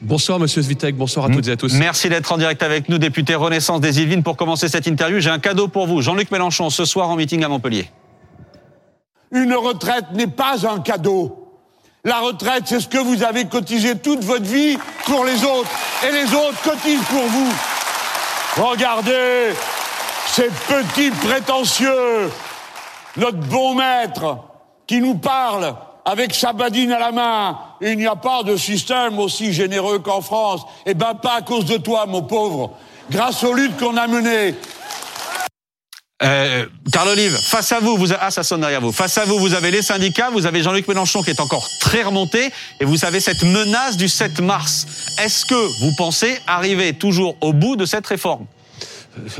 Bonsoir 0.00 0.38
Monsieur 0.38 0.62
Svitek, 0.62 0.94
bonsoir 0.94 1.26
à 1.26 1.30
toutes 1.30 1.48
et 1.48 1.50
à 1.50 1.56
tous. 1.56 1.74
Merci 1.74 2.08
d'être 2.08 2.30
en 2.30 2.38
direct 2.38 2.62
avec 2.62 2.88
nous, 2.88 2.98
député 2.98 3.34
Renaissance 3.34 3.80
des 3.80 4.00
Yvelines. 4.00 4.22
Pour 4.22 4.36
commencer 4.36 4.68
cette 4.68 4.86
interview, 4.86 5.18
j'ai 5.18 5.30
un 5.30 5.40
cadeau 5.40 5.66
pour 5.66 5.88
vous. 5.88 6.00
Jean-Luc 6.00 6.30
Mélenchon, 6.30 6.70
ce 6.70 6.84
soir 6.84 7.08
en 7.10 7.16
meeting 7.16 7.42
à 7.42 7.48
Montpellier. 7.48 7.90
Une 9.32 9.52
retraite 9.54 10.12
n'est 10.14 10.28
pas 10.28 10.64
un 10.64 10.78
cadeau. 10.78 11.44
La 12.04 12.20
retraite, 12.20 12.62
c'est 12.66 12.78
ce 12.78 12.86
que 12.86 12.98
vous 12.98 13.24
avez 13.24 13.46
cotisé 13.46 13.98
toute 13.98 14.22
votre 14.22 14.46
vie 14.46 14.78
pour 15.06 15.24
les 15.24 15.42
autres. 15.42 15.68
Et 16.08 16.12
les 16.12 16.32
autres 16.32 16.62
cotisent 16.62 17.04
pour 17.10 17.24
vous. 17.24 17.52
Regardez 18.56 19.52
ces 20.38 20.50
petits 20.72 21.10
prétentieux. 21.10 22.30
Notre 23.16 23.38
bon 23.38 23.74
maître 23.74 24.38
qui 24.86 25.00
nous 25.00 25.16
parle 25.16 25.74
avec 26.04 26.32
sa 26.32 26.52
badine 26.52 26.92
à 26.92 27.00
la 27.00 27.10
main. 27.10 27.58
Il 27.80 27.96
n'y 27.96 28.06
a 28.06 28.14
pas 28.14 28.44
de 28.44 28.56
système 28.56 29.18
aussi 29.18 29.52
généreux 29.52 29.98
qu'en 29.98 30.20
France. 30.20 30.62
Eh 30.86 30.94
ben, 30.94 31.14
pas 31.14 31.38
à 31.38 31.42
cause 31.42 31.64
de 31.64 31.76
toi, 31.76 32.06
mon 32.06 32.22
pauvre. 32.22 32.76
Grâce 33.10 33.42
aux 33.42 33.52
luttes 33.52 33.76
qu'on 33.78 33.96
a 33.96 34.06
menées. 34.06 34.54
Euh, 36.22 36.66
Carl 36.92 37.08
Olive, 37.08 37.36
face 37.36 37.72
à 37.72 37.80
vous, 37.80 37.96
vous 37.96 38.12
avez, 38.12 38.20
ah 38.22 38.30
ça 38.30 38.44
sonne 38.44 38.60
derrière 38.60 38.80
vous. 38.80 38.92
Face 38.92 39.18
à 39.18 39.24
vous, 39.24 39.40
vous 39.40 39.54
avez 39.54 39.72
les 39.72 39.82
syndicats, 39.82 40.30
vous 40.30 40.46
avez 40.46 40.62
Jean-Luc 40.62 40.86
Mélenchon 40.86 41.22
qui 41.22 41.30
est 41.30 41.40
encore 41.40 41.68
très 41.80 42.02
remonté, 42.02 42.52
et 42.80 42.84
vous 42.84 43.04
avez 43.04 43.18
cette 43.18 43.42
menace 43.42 43.96
du 43.96 44.08
7 44.08 44.40
mars. 44.40 44.86
Est-ce 45.18 45.44
que 45.44 45.80
vous 45.80 45.92
pensez 45.96 46.38
arriver 46.46 46.92
toujours 46.92 47.36
au 47.40 47.52
bout 47.52 47.74
de 47.74 47.86
cette 47.86 48.06
réforme? 48.06 48.46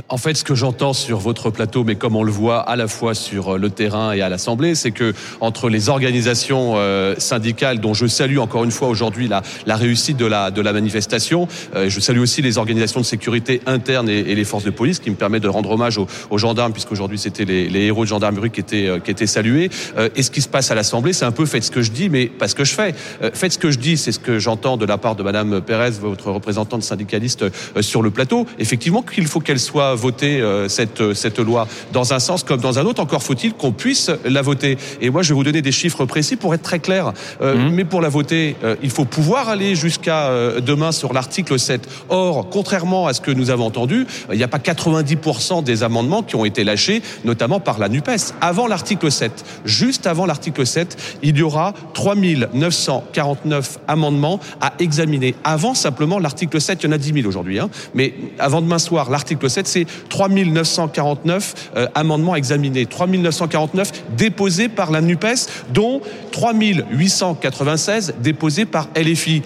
En 0.08 0.16
fait, 0.16 0.34
ce 0.34 0.44
que 0.44 0.54
j'entends 0.54 0.92
sur 0.92 1.18
votre 1.18 1.50
plateau, 1.50 1.84
mais 1.84 1.96
comme 1.96 2.16
on 2.16 2.22
le 2.22 2.32
voit 2.32 2.60
à 2.60 2.76
la 2.76 2.88
fois 2.88 3.14
sur 3.14 3.58
le 3.58 3.70
terrain 3.70 4.12
et 4.12 4.20
à 4.20 4.28
l'Assemblée, 4.28 4.74
c'est 4.74 4.90
que 4.90 5.14
entre 5.40 5.68
les 5.68 5.88
organisations 5.88 6.76
syndicales, 7.18 7.80
dont 7.80 7.94
je 7.94 8.06
salue 8.06 8.38
encore 8.38 8.64
une 8.64 8.70
fois 8.70 8.88
aujourd'hui 8.88 9.28
la, 9.28 9.76
réussite 9.76 10.16
de 10.16 10.26
la, 10.26 10.72
manifestation, 10.72 11.48
je 11.74 12.00
salue 12.00 12.20
aussi 12.20 12.42
les 12.42 12.58
organisations 12.58 13.00
de 13.00 13.04
sécurité 13.04 13.60
interne 13.66 14.08
et, 14.08 14.34
les 14.34 14.44
forces 14.44 14.64
de 14.64 14.70
police, 14.70 14.98
qui 14.98 15.10
me 15.10 15.16
permet 15.16 15.40
de 15.40 15.48
rendre 15.48 15.70
hommage 15.70 15.98
aux, 15.98 16.38
gendarmes, 16.38 16.72
puisqu'aujourd'hui 16.72 17.18
c'était 17.18 17.44
les, 17.44 17.68
les, 17.68 17.86
héros 17.86 18.04
de 18.04 18.08
gendarmerie 18.08 18.50
qui 18.50 18.60
étaient, 18.60 19.00
qui 19.04 19.10
étaient 19.10 19.26
salués. 19.26 19.70
et 20.14 20.22
ce 20.22 20.30
qui 20.30 20.42
se 20.42 20.48
passe 20.48 20.70
à 20.70 20.74
l'Assemblée, 20.74 21.12
c'est 21.12 21.24
un 21.24 21.32
peu 21.32 21.46
faites 21.46 21.64
ce 21.64 21.70
que 21.70 21.82
je 21.82 21.90
dis, 21.90 22.08
mais 22.08 22.26
pas 22.26 22.48
ce 22.48 22.54
que 22.54 22.64
je 22.64 22.74
fais. 22.74 22.94
faites 23.32 23.52
ce 23.52 23.58
que 23.58 23.70
je 23.70 23.78
dis, 23.78 23.96
c'est 23.96 24.12
ce 24.12 24.18
que 24.18 24.38
j'entends 24.38 24.76
de 24.76 24.86
la 24.86 24.98
part 24.98 25.16
de 25.16 25.22
Madame 25.22 25.60
Pérez, 25.60 25.90
votre 26.00 26.30
représentante 26.30 26.82
syndicaliste 26.82 27.44
sur 27.80 28.02
le 28.02 28.10
plateau. 28.10 28.46
Effectivement, 28.58 29.02
qu'il 29.02 29.26
faut 29.26 29.40
qu'elle 29.40 29.58
soit 29.68 29.94
votée 29.94 30.42
cette 30.68 31.14
cette 31.14 31.38
loi 31.38 31.66
dans 31.92 32.12
un 32.12 32.18
sens 32.18 32.42
comme 32.42 32.60
dans 32.60 32.78
un 32.78 32.84
autre. 32.86 33.02
Encore 33.02 33.22
faut-il 33.22 33.54
qu'on 33.54 33.72
puisse 33.72 34.10
la 34.24 34.42
voter. 34.42 34.78
Et 35.00 35.10
moi, 35.10 35.22
je 35.22 35.28
vais 35.28 35.34
vous 35.34 35.44
donner 35.44 35.62
des 35.62 35.72
chiffres 35.72 36.04
précis 36.04 36.36
pour 36.36 36.54
être 36.54 36.62
très 36.62 36.78
clair. 36.78 37.12
Mmh. 37.40 37.70
Mais 37.72 37.84
pour 37.84 38.00
la 38.00 38.08
voter, 38.08 38.56
il 38.82 38.90
faut 38.90 39.04
pouvoir 39.04 39.48
aller 39.48 39.74
jusqu'à 39.74 40.30
demain 40.60 40.92
sur 40.92 41.12
l'article 41.12 41.58
7. 41.58 41.88
Or, 42.08 42.48
contrairement 42.50 43.06
à 43.06 43.12
ce 43.12 43.20
que 43.20 43.30
nous 43.30 43.50
avons 43.50 43.66
entendu, 43.66 44.06
il 44.30 44.36
n'y 44.36 44.42
a 44.42 44.48
pas 44.48 44.58
90% 44.58 45.62
des 45.62 45.82
amendements 45.82 46.22
qui 46.22 46.36
ont 46.36 46.44
été 46.44 46.64
lâchés, 46.64 47.02
notamment 47.24 47.60
par 47.60 47.78
la 47.78 47.88
Nupes. 47.88 48.08
Avant 48.40 48.66
l'article 48.66 49.10
7, 49.10 49.44
juste 49.64 50.06
avant 50.06 50.26
l'article 50.26 50.66
7, 50.66 51.18
il 51.22 51.36
y 51.36 51.42
aura 51.42 51.74
3949 51.94 53.78
amendements 53.88 54.40
à 54.60 54.72
examiner. 54.78 55.34
Avant 55.44 55.74
simplement 55.74 56.18
l'article 56.18 56.60
7, 56.60 56.82
il 56.82 56.86
y 56.86 56.88
en 56.88 56.92
a 56.92 56.98
10 56.98 57.12
000 57.14 57.28
aujourd'hui, 57.28 57.58
hein. 57.58 57.68
mais 57.94 58.14
avant 58.38 58.60
demain 58.60 58.78
soir, 58.78 59.10
l'article 59.10 59.50
7, 59.50 59.57
c'est 59.66 59.86
3949 60.08 61.70
euh, 61.76 61.86
amendements 61.94 62.34
à 62.34 62.38
examiner. 62.38 62.86
3949 62.86 63.92
déposés 64.16 64.68
par 64.68 64.90
la 64.90 65.00
NUPES, 65.00 65.48
dont 65.72 66.00
3896 66.32 68.14
déposés 68.22 68.66
par 68.66 68.88
LFI 68.96 69.42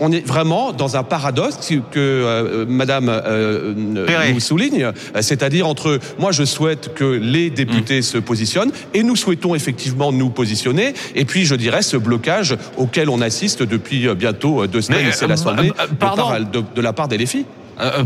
on 0.00 0.12
est 0.12 0.26
vraiment 0.26 0.72
dans 0.72 0.96
un 0.96 1.02
paradoxe 1.02 1.72
que 1.90 1.98
euh, 1.98 2.64
Madame 2.68 3.08
euh, 3.08 3.74
nous 4.32 4.40
souligne, 4.40 4.92
c'est-à-dire 5.20 5.66
entre 5.66 5.98
moi 6.18 6.32
je 6.32 6.44
souhaite 6.44 6.94
que 6.94 7.04
les 7.04 7.50
députés 7.50 8.00
mm. 8.00 8.02
se 8.02 8.18
positionnent 8.18 8.72
et 8.94 9.02
nous 9.02 9.16
souhaitons 9.16 9.54
effectivement 9.54 10.12
nous 10.12 10.30
positionner 10.30 10.94
et 11.14 11.24
puis 11.24 11.44
je 11.44 11.54
dirais 11.54 11.82
ce 11.82 11.96
blocage 11.96 12.56
auquel 12.76 13.08
on 13.08 13.20
assiste 13.20 13.62
depuis 13.62 14.06
euh, 14.06 14.14
bientôt 14.14 14.66
deux 14.66 14.82
semaines, 14.82 15.10
c'est 15.12 15.26
l'Assemblée 15.26 15.72
de, 16.50 16.62
de, 16.74 16.80
la 16.80 16.92
part 16.92 17.08
des. 17.08 17.20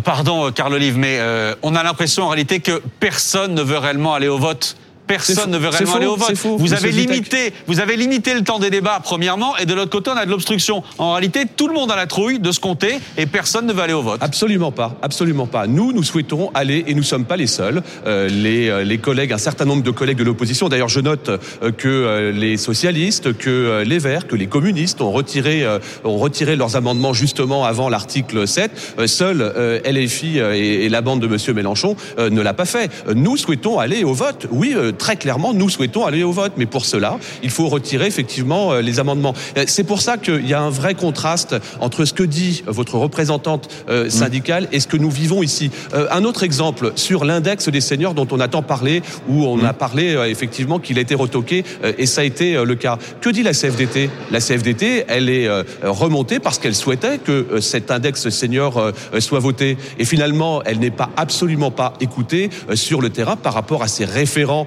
Pardon, 0.05 0.51
Carl 0.53 0.73
Olive, 0.73 0.99
mais 0.99 1.19
on 1.63 1.75
a 1.75 1.83
l'impression 1.83 2.25
en 2.25 2.29
réalité 2.29 2.61
que 2.61 2.83
personne 3.01 3.55
ne 3.55 3.63
veut 3.63 3.79
réellement 3.79 4.15
aller 4.15 4.29
au 4.29 4.39
vote. 4.39 4.77
Personne 5.07 5.51
ne 5.51 5.59
veut 5.59 5.69
réellement 5.69 5.97
aller 5.97 6.07
au 6.07 6.17
vote. 6.17 6.35
vous 6.59 6.73
avez 6.73 6.91
limité, 6.91 7.53
vous 7.67 7.81
avez 7.81 7.97
limité 7.97 8.35
le 8.35 8.43
temps 8.43 8.59
des 8.59 8.71
débats 8.71 9.01
premièrement, 9.03 9.57
et 9.57 9.67
de 9.67 9.75
l'autre 9.75 9.91
côté 9.91 10.11
on 10.11 10.17
a 10.17 10.25
de 10.25 10.31
l'obstruction. 10.31 10.83
En 10.99 11.13
réalité, 11.13 11.45
tout 11.57 11.69
le 11.69 11.75
monde 11.75 11.91
a 11.91 11.97
la 11.97 12.07
trouille 12.07 12.39
de 12.39 12.53
se 12.53 12.61
compter, 12.61 12.99
et 13.19 13.27
personne 13.27 13.67
ne 13.67 13.73
veut 13.73 13.83
aller 13.83 13.93
au 13.93 14.03
vote. 14.03 14.19
Absolument 14.23 14.73
pas, 14.73 14.97
absolument 15.03 15.47
pas. 15.47 15.67
Nous, 15.67 15.93
nous 15.93 16.03
souhaitons 16.03 16.51
aller, 16.55 16.85
et 16.87 16.95
nous 16.95 17.03
sommes 17.03 17.25
pas 17.25 17.37
les 17.37 17.47
seuls. 17.47 17.83
Euh, 18.07 18.29
les, 18.29 18.69
euh, 18.69 18.85
les 18.85 18.99
collègues, 18.99 19.33
un 19.33 19.39
certain 19.39 19.65
nombre 19.65 19.83
de 19.83 19.91
collègues 19.91 20.19
de 20.19 20.25
l'opposition. 20.25 20.69
D'ailleurs, 20.69 20.89
je 20.89 21.01
note 21.01 21.29
euh, 21.29 21.71
que 21.73 22.33
les 22.35 22.57
socialistes, 22.57 23.37
que 23.37 23.83
les 23.85 23.99
Verts, 23.99 24.27
que 24.27 24.37
les 24.37 24.47
communistes 24.47 25.01
ont 25.01 25.11
retiré, 25.11 25.65
ont 26.05 26.17
retiré 26.17 26.57
leurs 26.57 26.77
amendements 26.77 27.13
justement 27.13 27.65
avant 27.65 27.89
l'article 27.89 28.47
7. 28.47 28.97
Seul 29.07 29.83
LFI 29.85 30.39
et, 30.39 30.85
et, 30.85 30.89
la 30.89 31.01
bande 31.01 31.21
de 31.21 31.27
Monsieur 31.27 31.55
Mélenchon 31.55 31.97
ne 32.19 32.41
l'a 32.41 32.55
pas 32.55 32.65
fait. 32.65 32.91
Nous 33.15 33.37
souhaitons 33.37 33.79
aller 33.79 34.05
au 34.05 34.13
vote. 34.13 34.47
Oui 34.51 34.75
très 34.95 35.17
clairement, 35.17 35.53
nous 35.53 35.69
souhaitons 35.69 36.05
aller 36.05 36.23
au 36.23 36.33
vote. 36.33 36.53
Mais 36.57 36.67
pour 36.67 36.85
cela, 36.85 37.19
il 37.43 37.51
faut 37.51 37.69
retirer 37.69 38.07
effectivement 38.07 38.73
euh, 38.73 38.81
les 38.81 39.01
amendements. 39.01 39.35
Euh, 39.57 39.65
c'est 39.67 39.85
pour 39.85 40.01
ça 40.01 40.17
qu'il 40.17 40.47
y 40.47 40.55
a 40.55 40.61
un 40.61 40.71
vrai 40.71 40.95
contraste 40.95 41.57
entre 41.81 42.05
ce 42.05 42.13
que 42.13 42.23
dit 42.23 42.63
votre 42.67 42.97
représentante 42.97 43.69
euh, 43.89 44.09
syndicale 44.09 44.69
et 44.73 44.81
ce 44.81 44.87
que 44.87 44.97
nous 44.97 45.11
vivons 45.11 45.43
ici. 45.43 45.71
Un 46.11 46.25
autre 46.25 46.43
exemple 46.43 46.93
sur 46.97 47.25
l'index 47.25 47.69
des 47.69 47.81
seniors 47.81 48.15
dont 48.15 48.27
on 48.31 48.41
a 48.41 48.49
tant 48.49 48.63
parlé, 48.63 49.03
où 49.29 49.45
on 49.45 49.65
a 49.65 49.73
parlé 49.73 50.17
effectivement 50.29 50.79
qu'il 50.79 50.99
a 50.99 51.01
été 51.01 51.15
retoqué, 51.15 51.65
et 51.99 52.07
ça 52.07 52.21
a 52.21 52.25
été 52.25 52.63
le 52.65 52.75
cas. 52.75 52.99
Que 53.21 53.31
dit 53.31 53.43
la 53.43 53.53
CFDT 53.53 54.11
La 54.31 54.41
CFDT, 54.41 55.05
elle 55.09 55.29
est 55.29 55.49
remontée 55.83 56.39
parce 56.39 56.59
qu'elle 56.59 56.75
souhaitait 56.75 57.19
que 57.19 57.61
cet 57.61 57.91
index 57.91 58.29
senior 58.29 58.93
soit 59.19 59.39
voté. 59.39 59.77
Et 59.99 60.05
finalement, 60.05 60.63
elle 60.65 60.79
n'est 60.79 60.91
pas 60.91 61.11
absolument 61.17 61.71
pas 61.71 61.95
écoutée 62.01 62.51
sur 62.75 63.01
le 63.01 63.11
terrain 63.11 63.37
par 63.37 63.55
rapport 63.55 63.83
à 63.83 63.89
ses 63.89 64.05
référents 64.05 64.67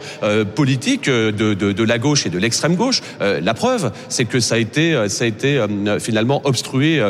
politique 0.55 1.07
euh, 1.07 1.31
de, 1.31 1.53
de, 1.53 1.71
de, 1.71 1.83
la 1.83 1.99
gauche 1.99 2.25
et 2.25 2.29
de 2.29 2.37
l'extrême 2.37 2.75
gauche. 2.75 3.01
Euh, 3.21 3.39
la 3.41 3.53
preuve, 3.53 3.91
c'est 4.09 4.25
que 4.25 4.39
ça 4.39 4.55
a 4.55 4.57
été, 4.57 5.07
ça 5.09 5.23
a 5.23 5.27
été 5.27 5.63
finalement 5.99 6.41
obstrué 6.45 7.01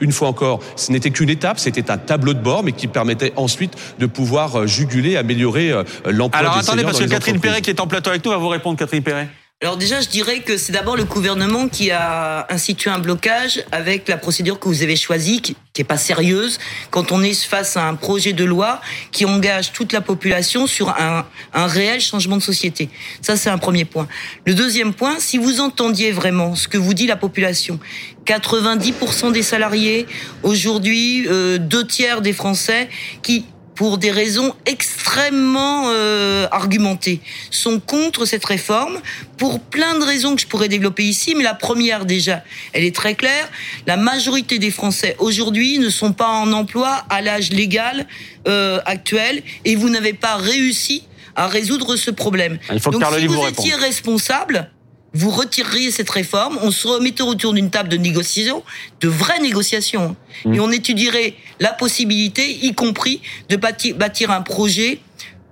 une 0.00 0.12
fois 0.12 0.28
encore. 0.28 0.60
Ce 0.76 0.92
n'était 0.92 1.10
qu'une 1.10 1.30
étape, 1.30 1.58
c'était 1.58 1.90
un 1.90 1.98
tableau 1.98 2.34
de 2.34 2.40
bord, 2.40 2.62
mais 2.62 2.72
qui 2.72 2.86
permettait 2.86 3.32
ensuite 3.36 3.74
de 3.98 4.06
pouvoir 4.06 4.66
juguler, 4.66 5.16
améliorer 5.16 5.72
l'emploi. 6.04 6.40
Alors 6.40 6.56
attendez, 6.56 6.82
parce 6.82 6.98
que 6.98 7.04
Catherine 7.04 7.40
Perret 7.40 7.62
qui 7.62 7.70
est 7.70 7.80
en 7.80 7.86
plateau 7.86 8.10
avec 8.10 8.24
nous 8.24 8.30
va 8.30 8.36
vous 8.36 8.48
répondre, 8.48 8.78
Catherine 8.78 9.02
Perret. 9.02 9.28
Alors 9.62 9.78
déjà, 9.78 10.02
je 10.02 10.08
dirais 10.10 10.40
que 10.40 10.58
c'est 10.58 10.72
d'abord 10.72 10.98
le 10.98 11.04
gouvernement 11.04 11.66
qui 11.66 11.90
a 11.90 12.46
institué 12.52 12.90
un 12.90 12.98
blocage 12.98 13.64
avec 13.72 14.06
la 14.06 14.18
procédure 14.18 14.60
que 14.60 14.68
vous 14.68 14.82
avez 14.82 14.96
choisie, 14.96 15.40
qui, 15.40 15.56
qui 15.72 15.80
est 15.80 15.84
pas 15.84 15.96
sérieuse, 15.96 16.58
quand 16.90 17.10
on 17.10 17.22
est 17.22 17.32
face 17.32 17.78
à 17.78 17.88
un 17.88 17.94
projet 17.94 18.34
de 18.34 18.44
loi 18.44 18.82
qui 19.12 19.24
engage 19.24 19.72
toute 19.72 19.94
la 19.94 20.02
population 20.02 20.66
sur 20.66 20.90
un, 20.90 21.24
un 21.54 21.66
réel 21.68 22.02
changement 22.02 22.36
de 22.36 22.42
société. 22.42 22.90
Ça, 23.22 23.38
c'est 23.38 23.48
un 23.48 23.56
premier 23.56 23.86
point. 23.86 24.06
Le 24.44 24.52
deuxième 24.52 24.92
point, 24.92 25.18
si 25.20 25.38
vous 25.38 25.60
entendiez 25.60 26.12
vraiment 26.12 26.54
ce 26.54 26.68
que 26.68 26.76
vous 26.76 26.92
dit 26.92 27.06
la 27.06 27.16
population, 27.16 27.80
90% 28.26 29.32
des 29.32 29.42
salariés, 29.42 30.06
aujourd'hui, 30.42 31.26
euh, 31.28 31.56
deux 31.56 31.86
tiers 31.86 32.20
des 32.20 32.34
Français 32.34 32.90
qui 33.22 33.46
pour 33.76 33.98
des 33.98 34.10
raisons 34.10 34.54
extrêmement 34.64 35.84
euh, 35.90 36.48
argumentées, 36.50 37.20
sont 37.50 37.78
contre 37.78 38.24
cette 38.24 38.44
réforme 38.44 38.98
pour 39.36 39.60
plein 39.60 39.98
de 39.98 40.04
raisons 40.04 40.34
que 40.34 40.40
je 40.40 40.46
pourrais 40.46 40.68
développer 40.68 41.04
ici. 41.04 41.34
Mais 41.36 41.44
la 41.44 41.54
première 41.54 42.06
déjà, 42.06 42.42
elle 42.72 42.84
est 42.84 42.94
très 42.94 43.14
claire. 43.14 43.48
La 43.86 43.96
majorité 43.96 44.58
des 44.58 44.70
Français 44.70 45.14
aujourd'hui 45.18 45.78
ne 45.78 45.90
sont 45.90 46.12
pas 46.12 46.28
en 46.28 46.52
emploi 46.52 47.04
à 47.10 47.20
l'âge 47.20 47.50
légal 47.50 48.06
euh, 48.48 48.80
actuel 48.86 49.42
et 49.64 49.76
vous 49.76 49.90
n'avez 49.90 50.14
pas 50.14 50.36
réussi 50.36 51.04
à 51.36 51.46
résoudre 51.46 51.96
ce 51.96 52.10
problème. 52.10 52.58
Il 52.72 52.80
faut 52.80 52.90
Donc 52.90 53.02
que 53.02 53.20
si 53.20 53.26
vous, 53.26 53.34
vous 53.34 53.46
étiez 53.46 53.74
responsable, 53.74 54.70
vous 55.16 55.30
retireriez 55.30 55.90
cette 55.90 56.10
réforme, 56.10 56.58
on 56.62 56.70
se 56.70 56.86
remettait 56.86 57.22
autour 57.22 57.52
d'une 57.52 57.70
table 57.70 57.88
de 57.88 57.96
négociation, 57.96 58.62
de 59.00 59.08
vraies 59.08 59.40
négociations, 59.40 60.16
mmh. 60.44 60.54
et 60.54 60.60
on 60.60 60.70
étudierait 60.70 61.34
la 61.60 61.72
possibilité, 61.72 62.58
y 62.64 62.74
compris, 62.74 63.20
de 63.48 63.56
bâtir, 63.56 64.30
un 64.30 64.42
projet 64.42 65.00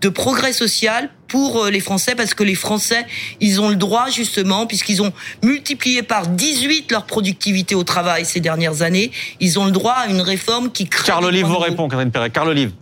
de 0.00 0.08
progrès 0.10 0.52
social 0.52 1.08
pour 1.28 1.64
euh, 1.64 1.70
les 1.70 1.80
Français, 1.80 2.14
parce 2.14 2.34
que 2.34 2.42
les 2.42 2.54
Français, 2.54 3.06
ils 3.40 3.60
ont 3.60 3.70
le 3.70 3.76
droit, 3.76 4.10
justement, 4.10 4.66
puisqu'ils 4.66 5.00
ont 5.00 5.12
multiplié 5.42 6.02
par 6.02 6.26
18 6.26 6.92
leur 6.92 7.06
productivité 7.06 7.74
au 7.74 7.84
travail 7.84 8.26
ces 8.26 8.40
dernières 8.40 8.82
années, 8.82 9.10
ils 9.40 9.58
ont 9.58 9.64
le 9.64 9.72
droit 9.72 9.94
à 9.94 10.08
une 10.08 10.20
réforme 10.20 10.70
qui 10.70 10.86
crée... 10.86 11.06
Carl 11.06 11.24
Olive 11.24 11.46
vous 11.46 11.58
répond, 11.58 11.88
Karine 11.88 12.10
Perret. 12.10 12.30
Carl 12.30 12.48
Olive. 12.48 12.72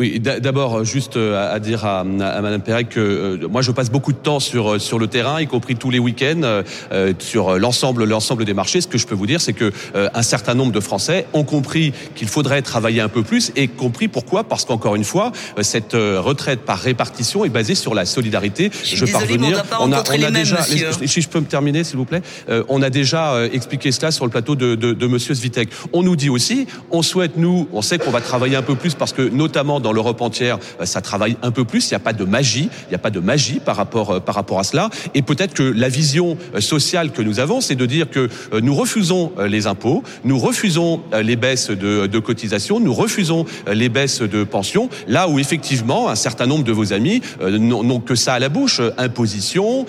Oui, 0.00 0.18
d'abord 0.18 0.82
juste 0.82 1.18
euh, 1.18 1.54
à 1.54 1.58
dire 1.58 1.84
à, 1.84 2.00
à 2.00 2.04
Madame 2.04 2.62
Perret 2.62 2.84
que 2.84 3.00
euh, 3.00 3.48
moi 3.50 3.60
je 3.60 3.70
passe 3.70 3.90
beaucoup 3.90 4.14
de 4.14 4.16
temps 4.16 4.40
sur 4.40 4.72
euh, 4.72 4.78
sur 4.78 4.98
le 4.98 5.08
terrain, 5.08 5.42
y 5.42 5.46
compris 5.46 5.76
tous 5.76 5.90
les 5.90 5.98
week-ends, 5.98 6.40
euh, 6.42 7.12
sur 7.18 7.58
l'ensemble 7.58 8.04
l'ensemble 8.04 8.46
des 8.46 8.54
marchés. 8.54 8.80
Ce 8.80 8.86
que 8.86 8.96
je 8.96 9.06
peux 9.06 9.14
vous 9.14 9.26
dire, 9.26 9.42
c'est 9.42 9.52
que 9.52 9.70
un 9.94 10.22
certain 10.22 10.54
nombre 10.54 10.72
de 10.72 10.80
Français 10.80 11.26
ont 11.34 11.44
compris 11.44 11.92
qu'il 12.14 12.28
faudrait 12.28 12.62
travailler 12.62 13.02
un 13.02 13.10
peu 13.10 13.22
plus 13.22 13.52
et 13.56 13.68
compris 13.68 14.08
pourquoi 14.08 14.44
Parce 14.44 14.64
qu'encore 14.64 14.96
une 14.96 15.04
fois, 15.04 15.32
cette 15.60 15.92
retraite 15.92 16.60
par 16.60 16.78
répartition 16.78 17.44
est 17.44 17.50
basée 17.50 17.74
sur 17.74 17.94
la 17.94 18.06
solidarité. 18.06 18.70
Je, 18.82 18.96
je 18.96 19.04
désolée, 19.04 19.26
parvenir. 19.26 19.62
On, 19.80 19.92
a, 19.92 20.02
on 20.02 20.22
a 20.22 20.30
déjà, 20.30 20.62
si 20.62 21.20
je 21.20 21.28
peux 21.28 21.40
me 21.40 21.44
terminer, 21.44 21.84
s'il 21.84 21.98
vous 21.98 22.06
plaît, 22.06 22.22
on 22.68 22.80
a 22.80 22.88
déjà 22.88 23.44
expliqué 23.52 23.92
cela 23.92 24.12
sur 24.12 24.24
le 24.24 24.30
plateau 24.30 24.54
de, 24.54 24.76
de, 24.76 24.94
de 24.94 25.06
Monsieur 25.06 25.34
Svitek. 25.34 25.68
On 25.92 26.02
nous 26.02 26.16
dit 26.16 26.30
aussi, 26.30 26.66
on 26.90 27.02
souhaite 27.02 27.36
nous, 27.36 27.68
on 27.74 27.82
sait 27.82 27.98
qu'on 27.98 28.10
va 28.10 28.22
travailler 28.22 28.56
un 28.56 28.62
peu 28.62 28.76
plus 28.76 28.94
parce 28.94 29.12
que 29.12 29.28
notamment 29.28 29.78
dans 29.80 29.89
l'Europe 29.92 30.20
entière, 30.20 30.58
euh, 30.80 30.84
ça 30.84 31.00
travaille 31.00 31.36
un 31.42 31.50
peu 31.50 31.64
plus. 31.64 31.90
Il 31.90 31.94
n'y 31.94 31.96
a 31.96 32.00
pas 32.00 32.12
de 32.12 32.24
magie. 32.24 32.68
Il 32.86 32.90
n'y 32.90 32.94
a 32.94 32.98
pas 32.98 33.10
de 33.10 33.20
magie 33.20 33.60
par 33.60 33.76
rapport 33.76 34.10
euh, 34.10 34.20
par 34.20 34.34
rapport 34.34 34.58
à 34.58 34.64
cela. 34.64 34.90
Et 35.14 35.22
peut-être 35.22 35.54
que 35.54 35.62
la 35.62 35.88
vision 35.88 36.36
euh, 36.54 36.60
sociale 36.60 37.12
que 37.12 37.22
nous 37.22 37.40
avons, 37.40 37.60
c'est 37.60 37.74
de 37.74 37.86
dire 37.86 38.10
que 38.10 38.28
nous 38.60 38.74
refusons 38.74 39.32
les 39.46 39.66
impôts, 39.66 40.02
nous 40.24 40.38
refusons 40.38 41.00
les 41.22 41.36
baisses 41.36 41.70
de, 41.70 42.18
cotisations, 42.18 42.80
nous 42.80 42.92
refusons 42.92 43.44
les 43.70 43.88
baisses 43.88 44.22
de 44.22 44.44
pensions. 44.44 44.88
Là 45.06 45.28
où 45.28 45.38
effectivement 45.38 46.08
un 46.08 46.14
certain 46.14 46.46
nombre 46.46 46.64
de 46.64 46.72
vos 46.72 46.92
amis 46.92 47.20
n'ont 47.40 48.00
que 48.00 48.14
ça 48.14 48.34
à 48.34 48.38
la 48.38 48.48
bouche 48.48 48.80
imposition, 48.98 49.86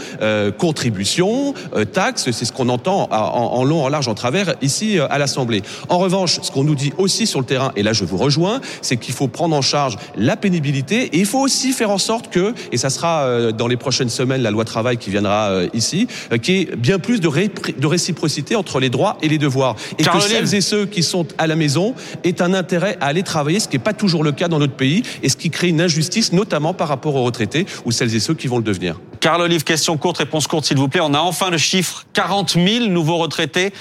contribution, 0.57 1.53
taxes. 1.91 2.31
C'est 2.31 2.45
ce 2.45 2.51
qu'on 2.51 2.69
entend 2.69 3.09
en, 3.11 3.63
long, 3.63 3.83
en 3.83 3.89
large, 3.89 4.07
en 4.07 4.13
travers 4.13 4.55
ici 4.61 4.99
à 4.99 5.17
l'Assemblée. 5.17 5.61
En 5.89 5.97
revanche, 5.97 6.39
ce 6.41 6.51
qu'on 6.51 6.63
nous 6.63 6.75
dit 6.75 6.93
aussi 6.97 7.27
sur 7.27 7.39
le 7.39 7.45
terrain, 7.45 7.71
et 7.75 7.83
là 7.83 7.93
je 7.93 8.05
vous 8.05 8.17
rejoins, 8.17 8.61
c'est 8.81 8.97
qu'il 8.97 9.13
faut 9.13 9.27
prendre 9.27 9.55
en 9.55 9.61
charge 9.61 9.80
charge 9.81 9.97
la 10.15 10.37
pénibilité. 10.37 11.03
Et 11.13 11.19
il 11.19 11.25
faut 11.25 11.39
aussi 11.39 11.73
faire 11.73 11.89
en 11.89 11.97
sorte 11.97 12.29
que, 12.29 12.53
et 12.71 12.77
ça 12.77 12.89
sera 12.89 13.23
euh, 13.23 13.51
dans 13.51 13.67
les 13.67 13.77
prochaines 13.77 14.09
semaines 14.09 14.41
la 14.41 14.51
loi 14.51 14.65
travail 14.65 14.97
qui 14.97 15.09
viendra 15.09 15.49
euh, 15.49 15.67
ici, 15.73 16.07
euh, 16.31 16.37
qu'il 16.37 16.55
y 16.55 16.61
ait 16.61 16.75
bien 16.75 16.99
plus 16.99 17.19
de, 17.19 17.29
de 17.29 17.87
réciprocité 17.87 18.55
entre 18.55 18.79
les 18.79 18.89
droits 18.89 19.17
et 19.21 19.27
les 19.27 19.37
devoirs. 19.37 19.75
Et 19.97 20.03
que 20.03 20.19
celles 20.19 20.53
et 20.53 20.61
ceux 20.61 20.85
qui 20.85 21.03
sont 21.03 21.25
à 21.37 21.47
la 21.47 21.55
maison 21.55 21.95
aient 22.23 22.41
un 22.41 22.53
intérêt 22.53 22.97
à 23.01 23.07
aller 23.07 23.23
travailler, 23.23 23.59
ce 23.59 23.67
qui 23.67 23.77
n'est 23.77 23.83
pas 23.83 23.93
toujours 23.93 24.23
le 24.23 24.31
cas 24.31 24.47
dans 24.47 24.59
notre 24.59 24.75
pays, 24.75 25.03
et 25.23 25.29
ce 25.29 25.37
qui 25.37 25.49
crée 25.49 25.69
une 25.69 25.81
injustice, 25.81 26.31
notamment 26.31 26.73
par 26.73 26.87
rapport 26.87 27.15
aux 27.15 27.23
retraités 27.23 27.65
ou 27.85 27.91
celles 27.91 28.15
et 28.15 28.19
ceux 28.19 28.35
qui 28.35 28.47
vont 28.47 28.57
le 28.57 28.63
devenir. 28.63 28.99
Carl 29.21 29.41
Olive, 29.41 29.63
question 29.63 29.97
courte, 29.97 30.17
réponse 30.17 30.47
courte, 30.47 30.65
s'il 30.65 30.77
vous 30.77 30.89
plaît. 30.89 31.01
On 31.01 31.13
a 31.13 31.19
enfin 31.19 31.49
le 31.49 31.57
chiffre 31.57 32.05
40 32.13 32.51
000 32.51 32.87
nouveaux 32.87 33.17
retraités 33.17 33.71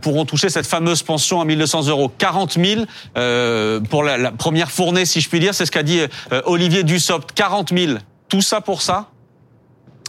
pourront 0.00 0.24
toucher 0.24 0.48
cette 0.48 0.66
fameuse 0.66 1.02
pension 1.02 1.40
à 1.40 1.44
1200 1.44 1.88
euros. 1.88 2.10
40 2.16 2.54
000 2.54 2.82
euh, 3.16 3.80
pour 3.80 4.02
la, 4.02 4.18
la, 4.18 4.32
première 4.32 4.70
fournée, 4.70 5.04
si 5.04 5.20
je 5.20 5.28
puis 5.28 5.40
dire, 5.40 5.54
c'est 5.54 5.66
ce 5.66 5.70
qu'a 5.70 5.82
dit 5.82 6.00
euh, 6.32 6.42
Olivier 6.44 6.82
Dussopt. 6.82 7.32
40 7.32 7.72
000. 7.76 7.98
Tout 8.28 8.42
ça 8.42 8.60
pour 8.60 8.82
ça? 8.82 9.10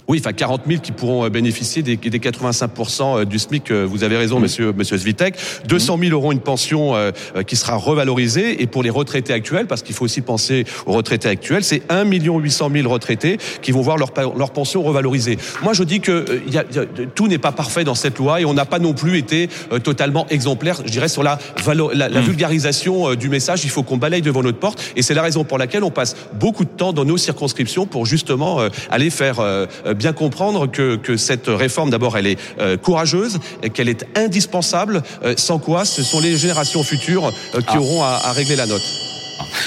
Oui, 0.09 0.17
enfin 0.19 0.33
40 0.33 0.63
000 0.67 0.81
qui 0.81 0.91
pourront 0.91 1.23
euh, 1.23 1.29
bénéficier 1.29 1.83
des, 1.83 1.95
des 1.95 2.17
85% 2.17 3.25
du 3.25 3.37
SMIC. 3.37 3.69
Euh, 3.69 3.85
vous 3.87 4.03
avez 4.03 4.17
raison, 4.17 4.39
Monsieur 4.39 4.73
Monsieur 4.73 4.97
Svitek. 4.97 5.35
200 5.67 5.99
000 6.01 6.17
auront 6.17 6.31
une 6.31 6.39
pension 6.39 6.95
euh, 6.95 7.11
qui 7.45 7.55
sera 7.55 7.75
revalorisée. 7.75 8.63
Et 8.63 8.65
pour 8.65 8.81
les 8.81 8.89
retraités 8.89 9.33
actuels, 9.33 9.67
parce 9.67 9.83
qu'il 9.83 9.93
faut 9.93 10.05
aussi 10.05 10.21
penser 10.21 10.65
aux 10.87 10.93
retraités 10.93 11.29
actuels, 11.29 11.63
c'est 11.63 11.83
1 11.89 12.05
800 12.09 12.71
000 12.73 12.89
retraités 12.89 13.37
qui 13.61 13.71
vont 13.71 13.81
voir 13.81 13.97
leur, 13.97 14.11
leur 14.35 14.49
pension 14.49 14.81
revalorisée. 14.81 15.37
Moi, 15.61 15.73
je 15.73 15.83
dis 15.83 15.99
que 15.99 16.41
y 16.51 16.57
a, 16.57 16.63
y 16.73 16.79
a, 16.79 16.85
tout 17.13 17.27
n'est 17.27 17.37
pas 17.37 17.51
parfait 17.51 17.83
dans 17.83 17.93
cette 17.93 18.17
loi 18.17 18.41
et 18.41 18.45
on 18.45 18.55
n'a 18.55 18.65
pas 18.65 18.79
non 18.79 18.93
plus 18.93 19.15
été 19.19 19.47
totalement 19.83 20.25
exemplaire. 20.29 20.81
Je 20.85 20.91
dirais 20.91 21.07
sur 21.07 21.21
la, 21.21 21.37
la, 21.67 22.09
la 22.09 22.21
mmh. 22.21 22.23
vulgarisation 22.23 23.13
du 23.13 23.29
message. 23.29 23.63
Il 23.63 23.69
faut 23.69 23.83
qu'on 23.83 23.97
balaye 23.97 24.23
devant 24.23 24.41
notre 24.41 24.57
porte. 24.57 24.81
Et 24.95 25.03
c'est 25.03 25.13
la 25.13 25.21
raison 25.21 25.43
pour 25.43 25.59
laquelle 25.59 25.83
on 25.83 25.91
passe 25.91 26.15
beaucoup 26.33 26.65
de 26.65 26.69
temps 26.69 26.93
dans 26.93 27.05
nos 27.05 27.17
circonscriptions 27.17 27.85
pour 27.85 28.07
justement 28.07 28.59
aller 28.89 29.11
faire 29.11 29.39
bien 29.99 30.13
comprendre 30.13 30.65
que, 30.65 30.95
que 30.95 31.17
cette 31.17 31.47
réforme, 31.47 31.91
d'abord, 31.91 32.17
elle 32.17 32.25
est 32.25 32.39
euh, 32.59 32.77
courageuse, 32.77 33.39
et 33.61 33.69
qu'elle 33.69 33.89
est 33.89 34.07
indispensable, 34.17 35.03
euh, 35.23 35.35
sans 35.37 35.59
quoi 35.59 35.85
ce 35.85 36.01
sont 36.01 36.21
les 36.21 36.37
générations 36.37 36.81
futures 36.81 37.27
euh, 37.53 37.59
qui 37.59 37.75
ah. 37.75 37.79
auront 37.79 38.01
à, 38.01 38.19
à 38.23 38.31
régler 38.31 38.55
la 38.55 38.65
note. 38.65 39.08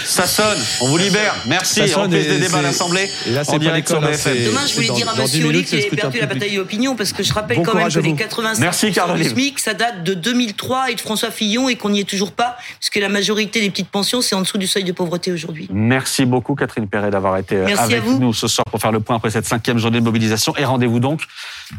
Ça 0.04 0.26
sonne, 0.26 0.58
on 0.80 0.88
vous 0.88 0.98
libère. 0.98 1.34
Merci. 1.46 1.80
Ça 1.80 1.88
sonne 1.88 2.10
des 2.10 2.38
débats 2.38 2.58
à 2.58 2.62
l'Assemblée. 2.62 3.08
Et 3.26 3.30
là, 3.30 3.44
c'est 3.44 3.58
pas 3.58 3.72
l'école. 3.72 4.00
Demain, 4.00 4.66
je 4.66 4.74
voulais 4.74 4.88
dire 4.88 5.08
à 5.08 5.20
Monsieur 5.20 5.46
Oli 5.46 5.64
qu'il 5.64 5.78
avait 5.78 5.88
perdu 5.90 6.20
la 6.20 6.26
bataille 6.26 6.56
d'opinion 6.56 6.96
parce 6.96 7.12
que 7.12 7.22
je 7.22 7.32
rappelle 7.32 7.58
bon 7.58 7.62
quand 7.62 7.74
même 7.74 7.88
que 7.88 8.00
les 8.00 8.14
85 8.14 8.60
Merci, 8.60 8.90
du 8.90 9.24
SMIC, 9.24 9.58
ça 9.58 9.74
date 9.74 10.02
de 10.02 10.14
2003 10.14 10.90
et 10.90 10.94
de 10.94 11.00
François 11.00 11.30
Fillon 11.30 11.68
et 11.68 11.76
qu'on 11.76 11.90
n'y 11.90 12.00
est 12.00 12.08
toujours 12.08 12.32
pas 12.32 12.56
puisque 12.78 12.96
la 12.96 13.08
majorité 13.08 13.60
des 13.60 13.70
petites 13.70 13.88
pensions, 13.88 14.22
c'est 14.22 14.34
en 14.34 14.40
dessous 14.40 14.58
du 14.58 14.66
seuil 14.66 14.84
de 14.84 14.92
pauvreté 14.92 15.32
aujourd'hui. 15.32 15.68
Merci 15.72 16.24
beaucoup, 16.24 16.54
Catherine 16.54 16.88
Perret, 16.88 17.10
d'avoir 17.10 17.36
été 17.36 17.56
Merci 17.56 17.82
avec 17.82 18.06
nous 18.06 18.32
ce 18.32 18.48
soir 18.48 18.64
pour 18.70 18.80
faire 18.80 18.92
le 18.92 19.00
point 19.00 19.16
après 19.16 19.30
cette 19.30 19.46
cinquième 19.46 19.78
journée 19.78 20.00
de 20.00 20.04
mobilisation. 20.04 20.54
Et 20.56 20.64
rendez-vous 20.64 21.00
donc 21.00 21.22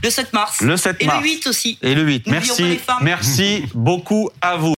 le 0.02 0.10
7 0.10 0.34
mars. 0.34 0.62
Le 0.62 0.78
7 0.78 1.06
mars. 1.06 1.20
Et 1.20 1.22
le 1.22 1.34
8 1.36 1.48
aussi. 1.48 1.78
Et 1.82 1.96
le 1.96 2.04
8. 2.04 2.28
Merci. 2.28 2.80
Merci 3.02 3.66
beaucoup 3.74 4.30
à 4.42 4.56
vous. 4.58 4.72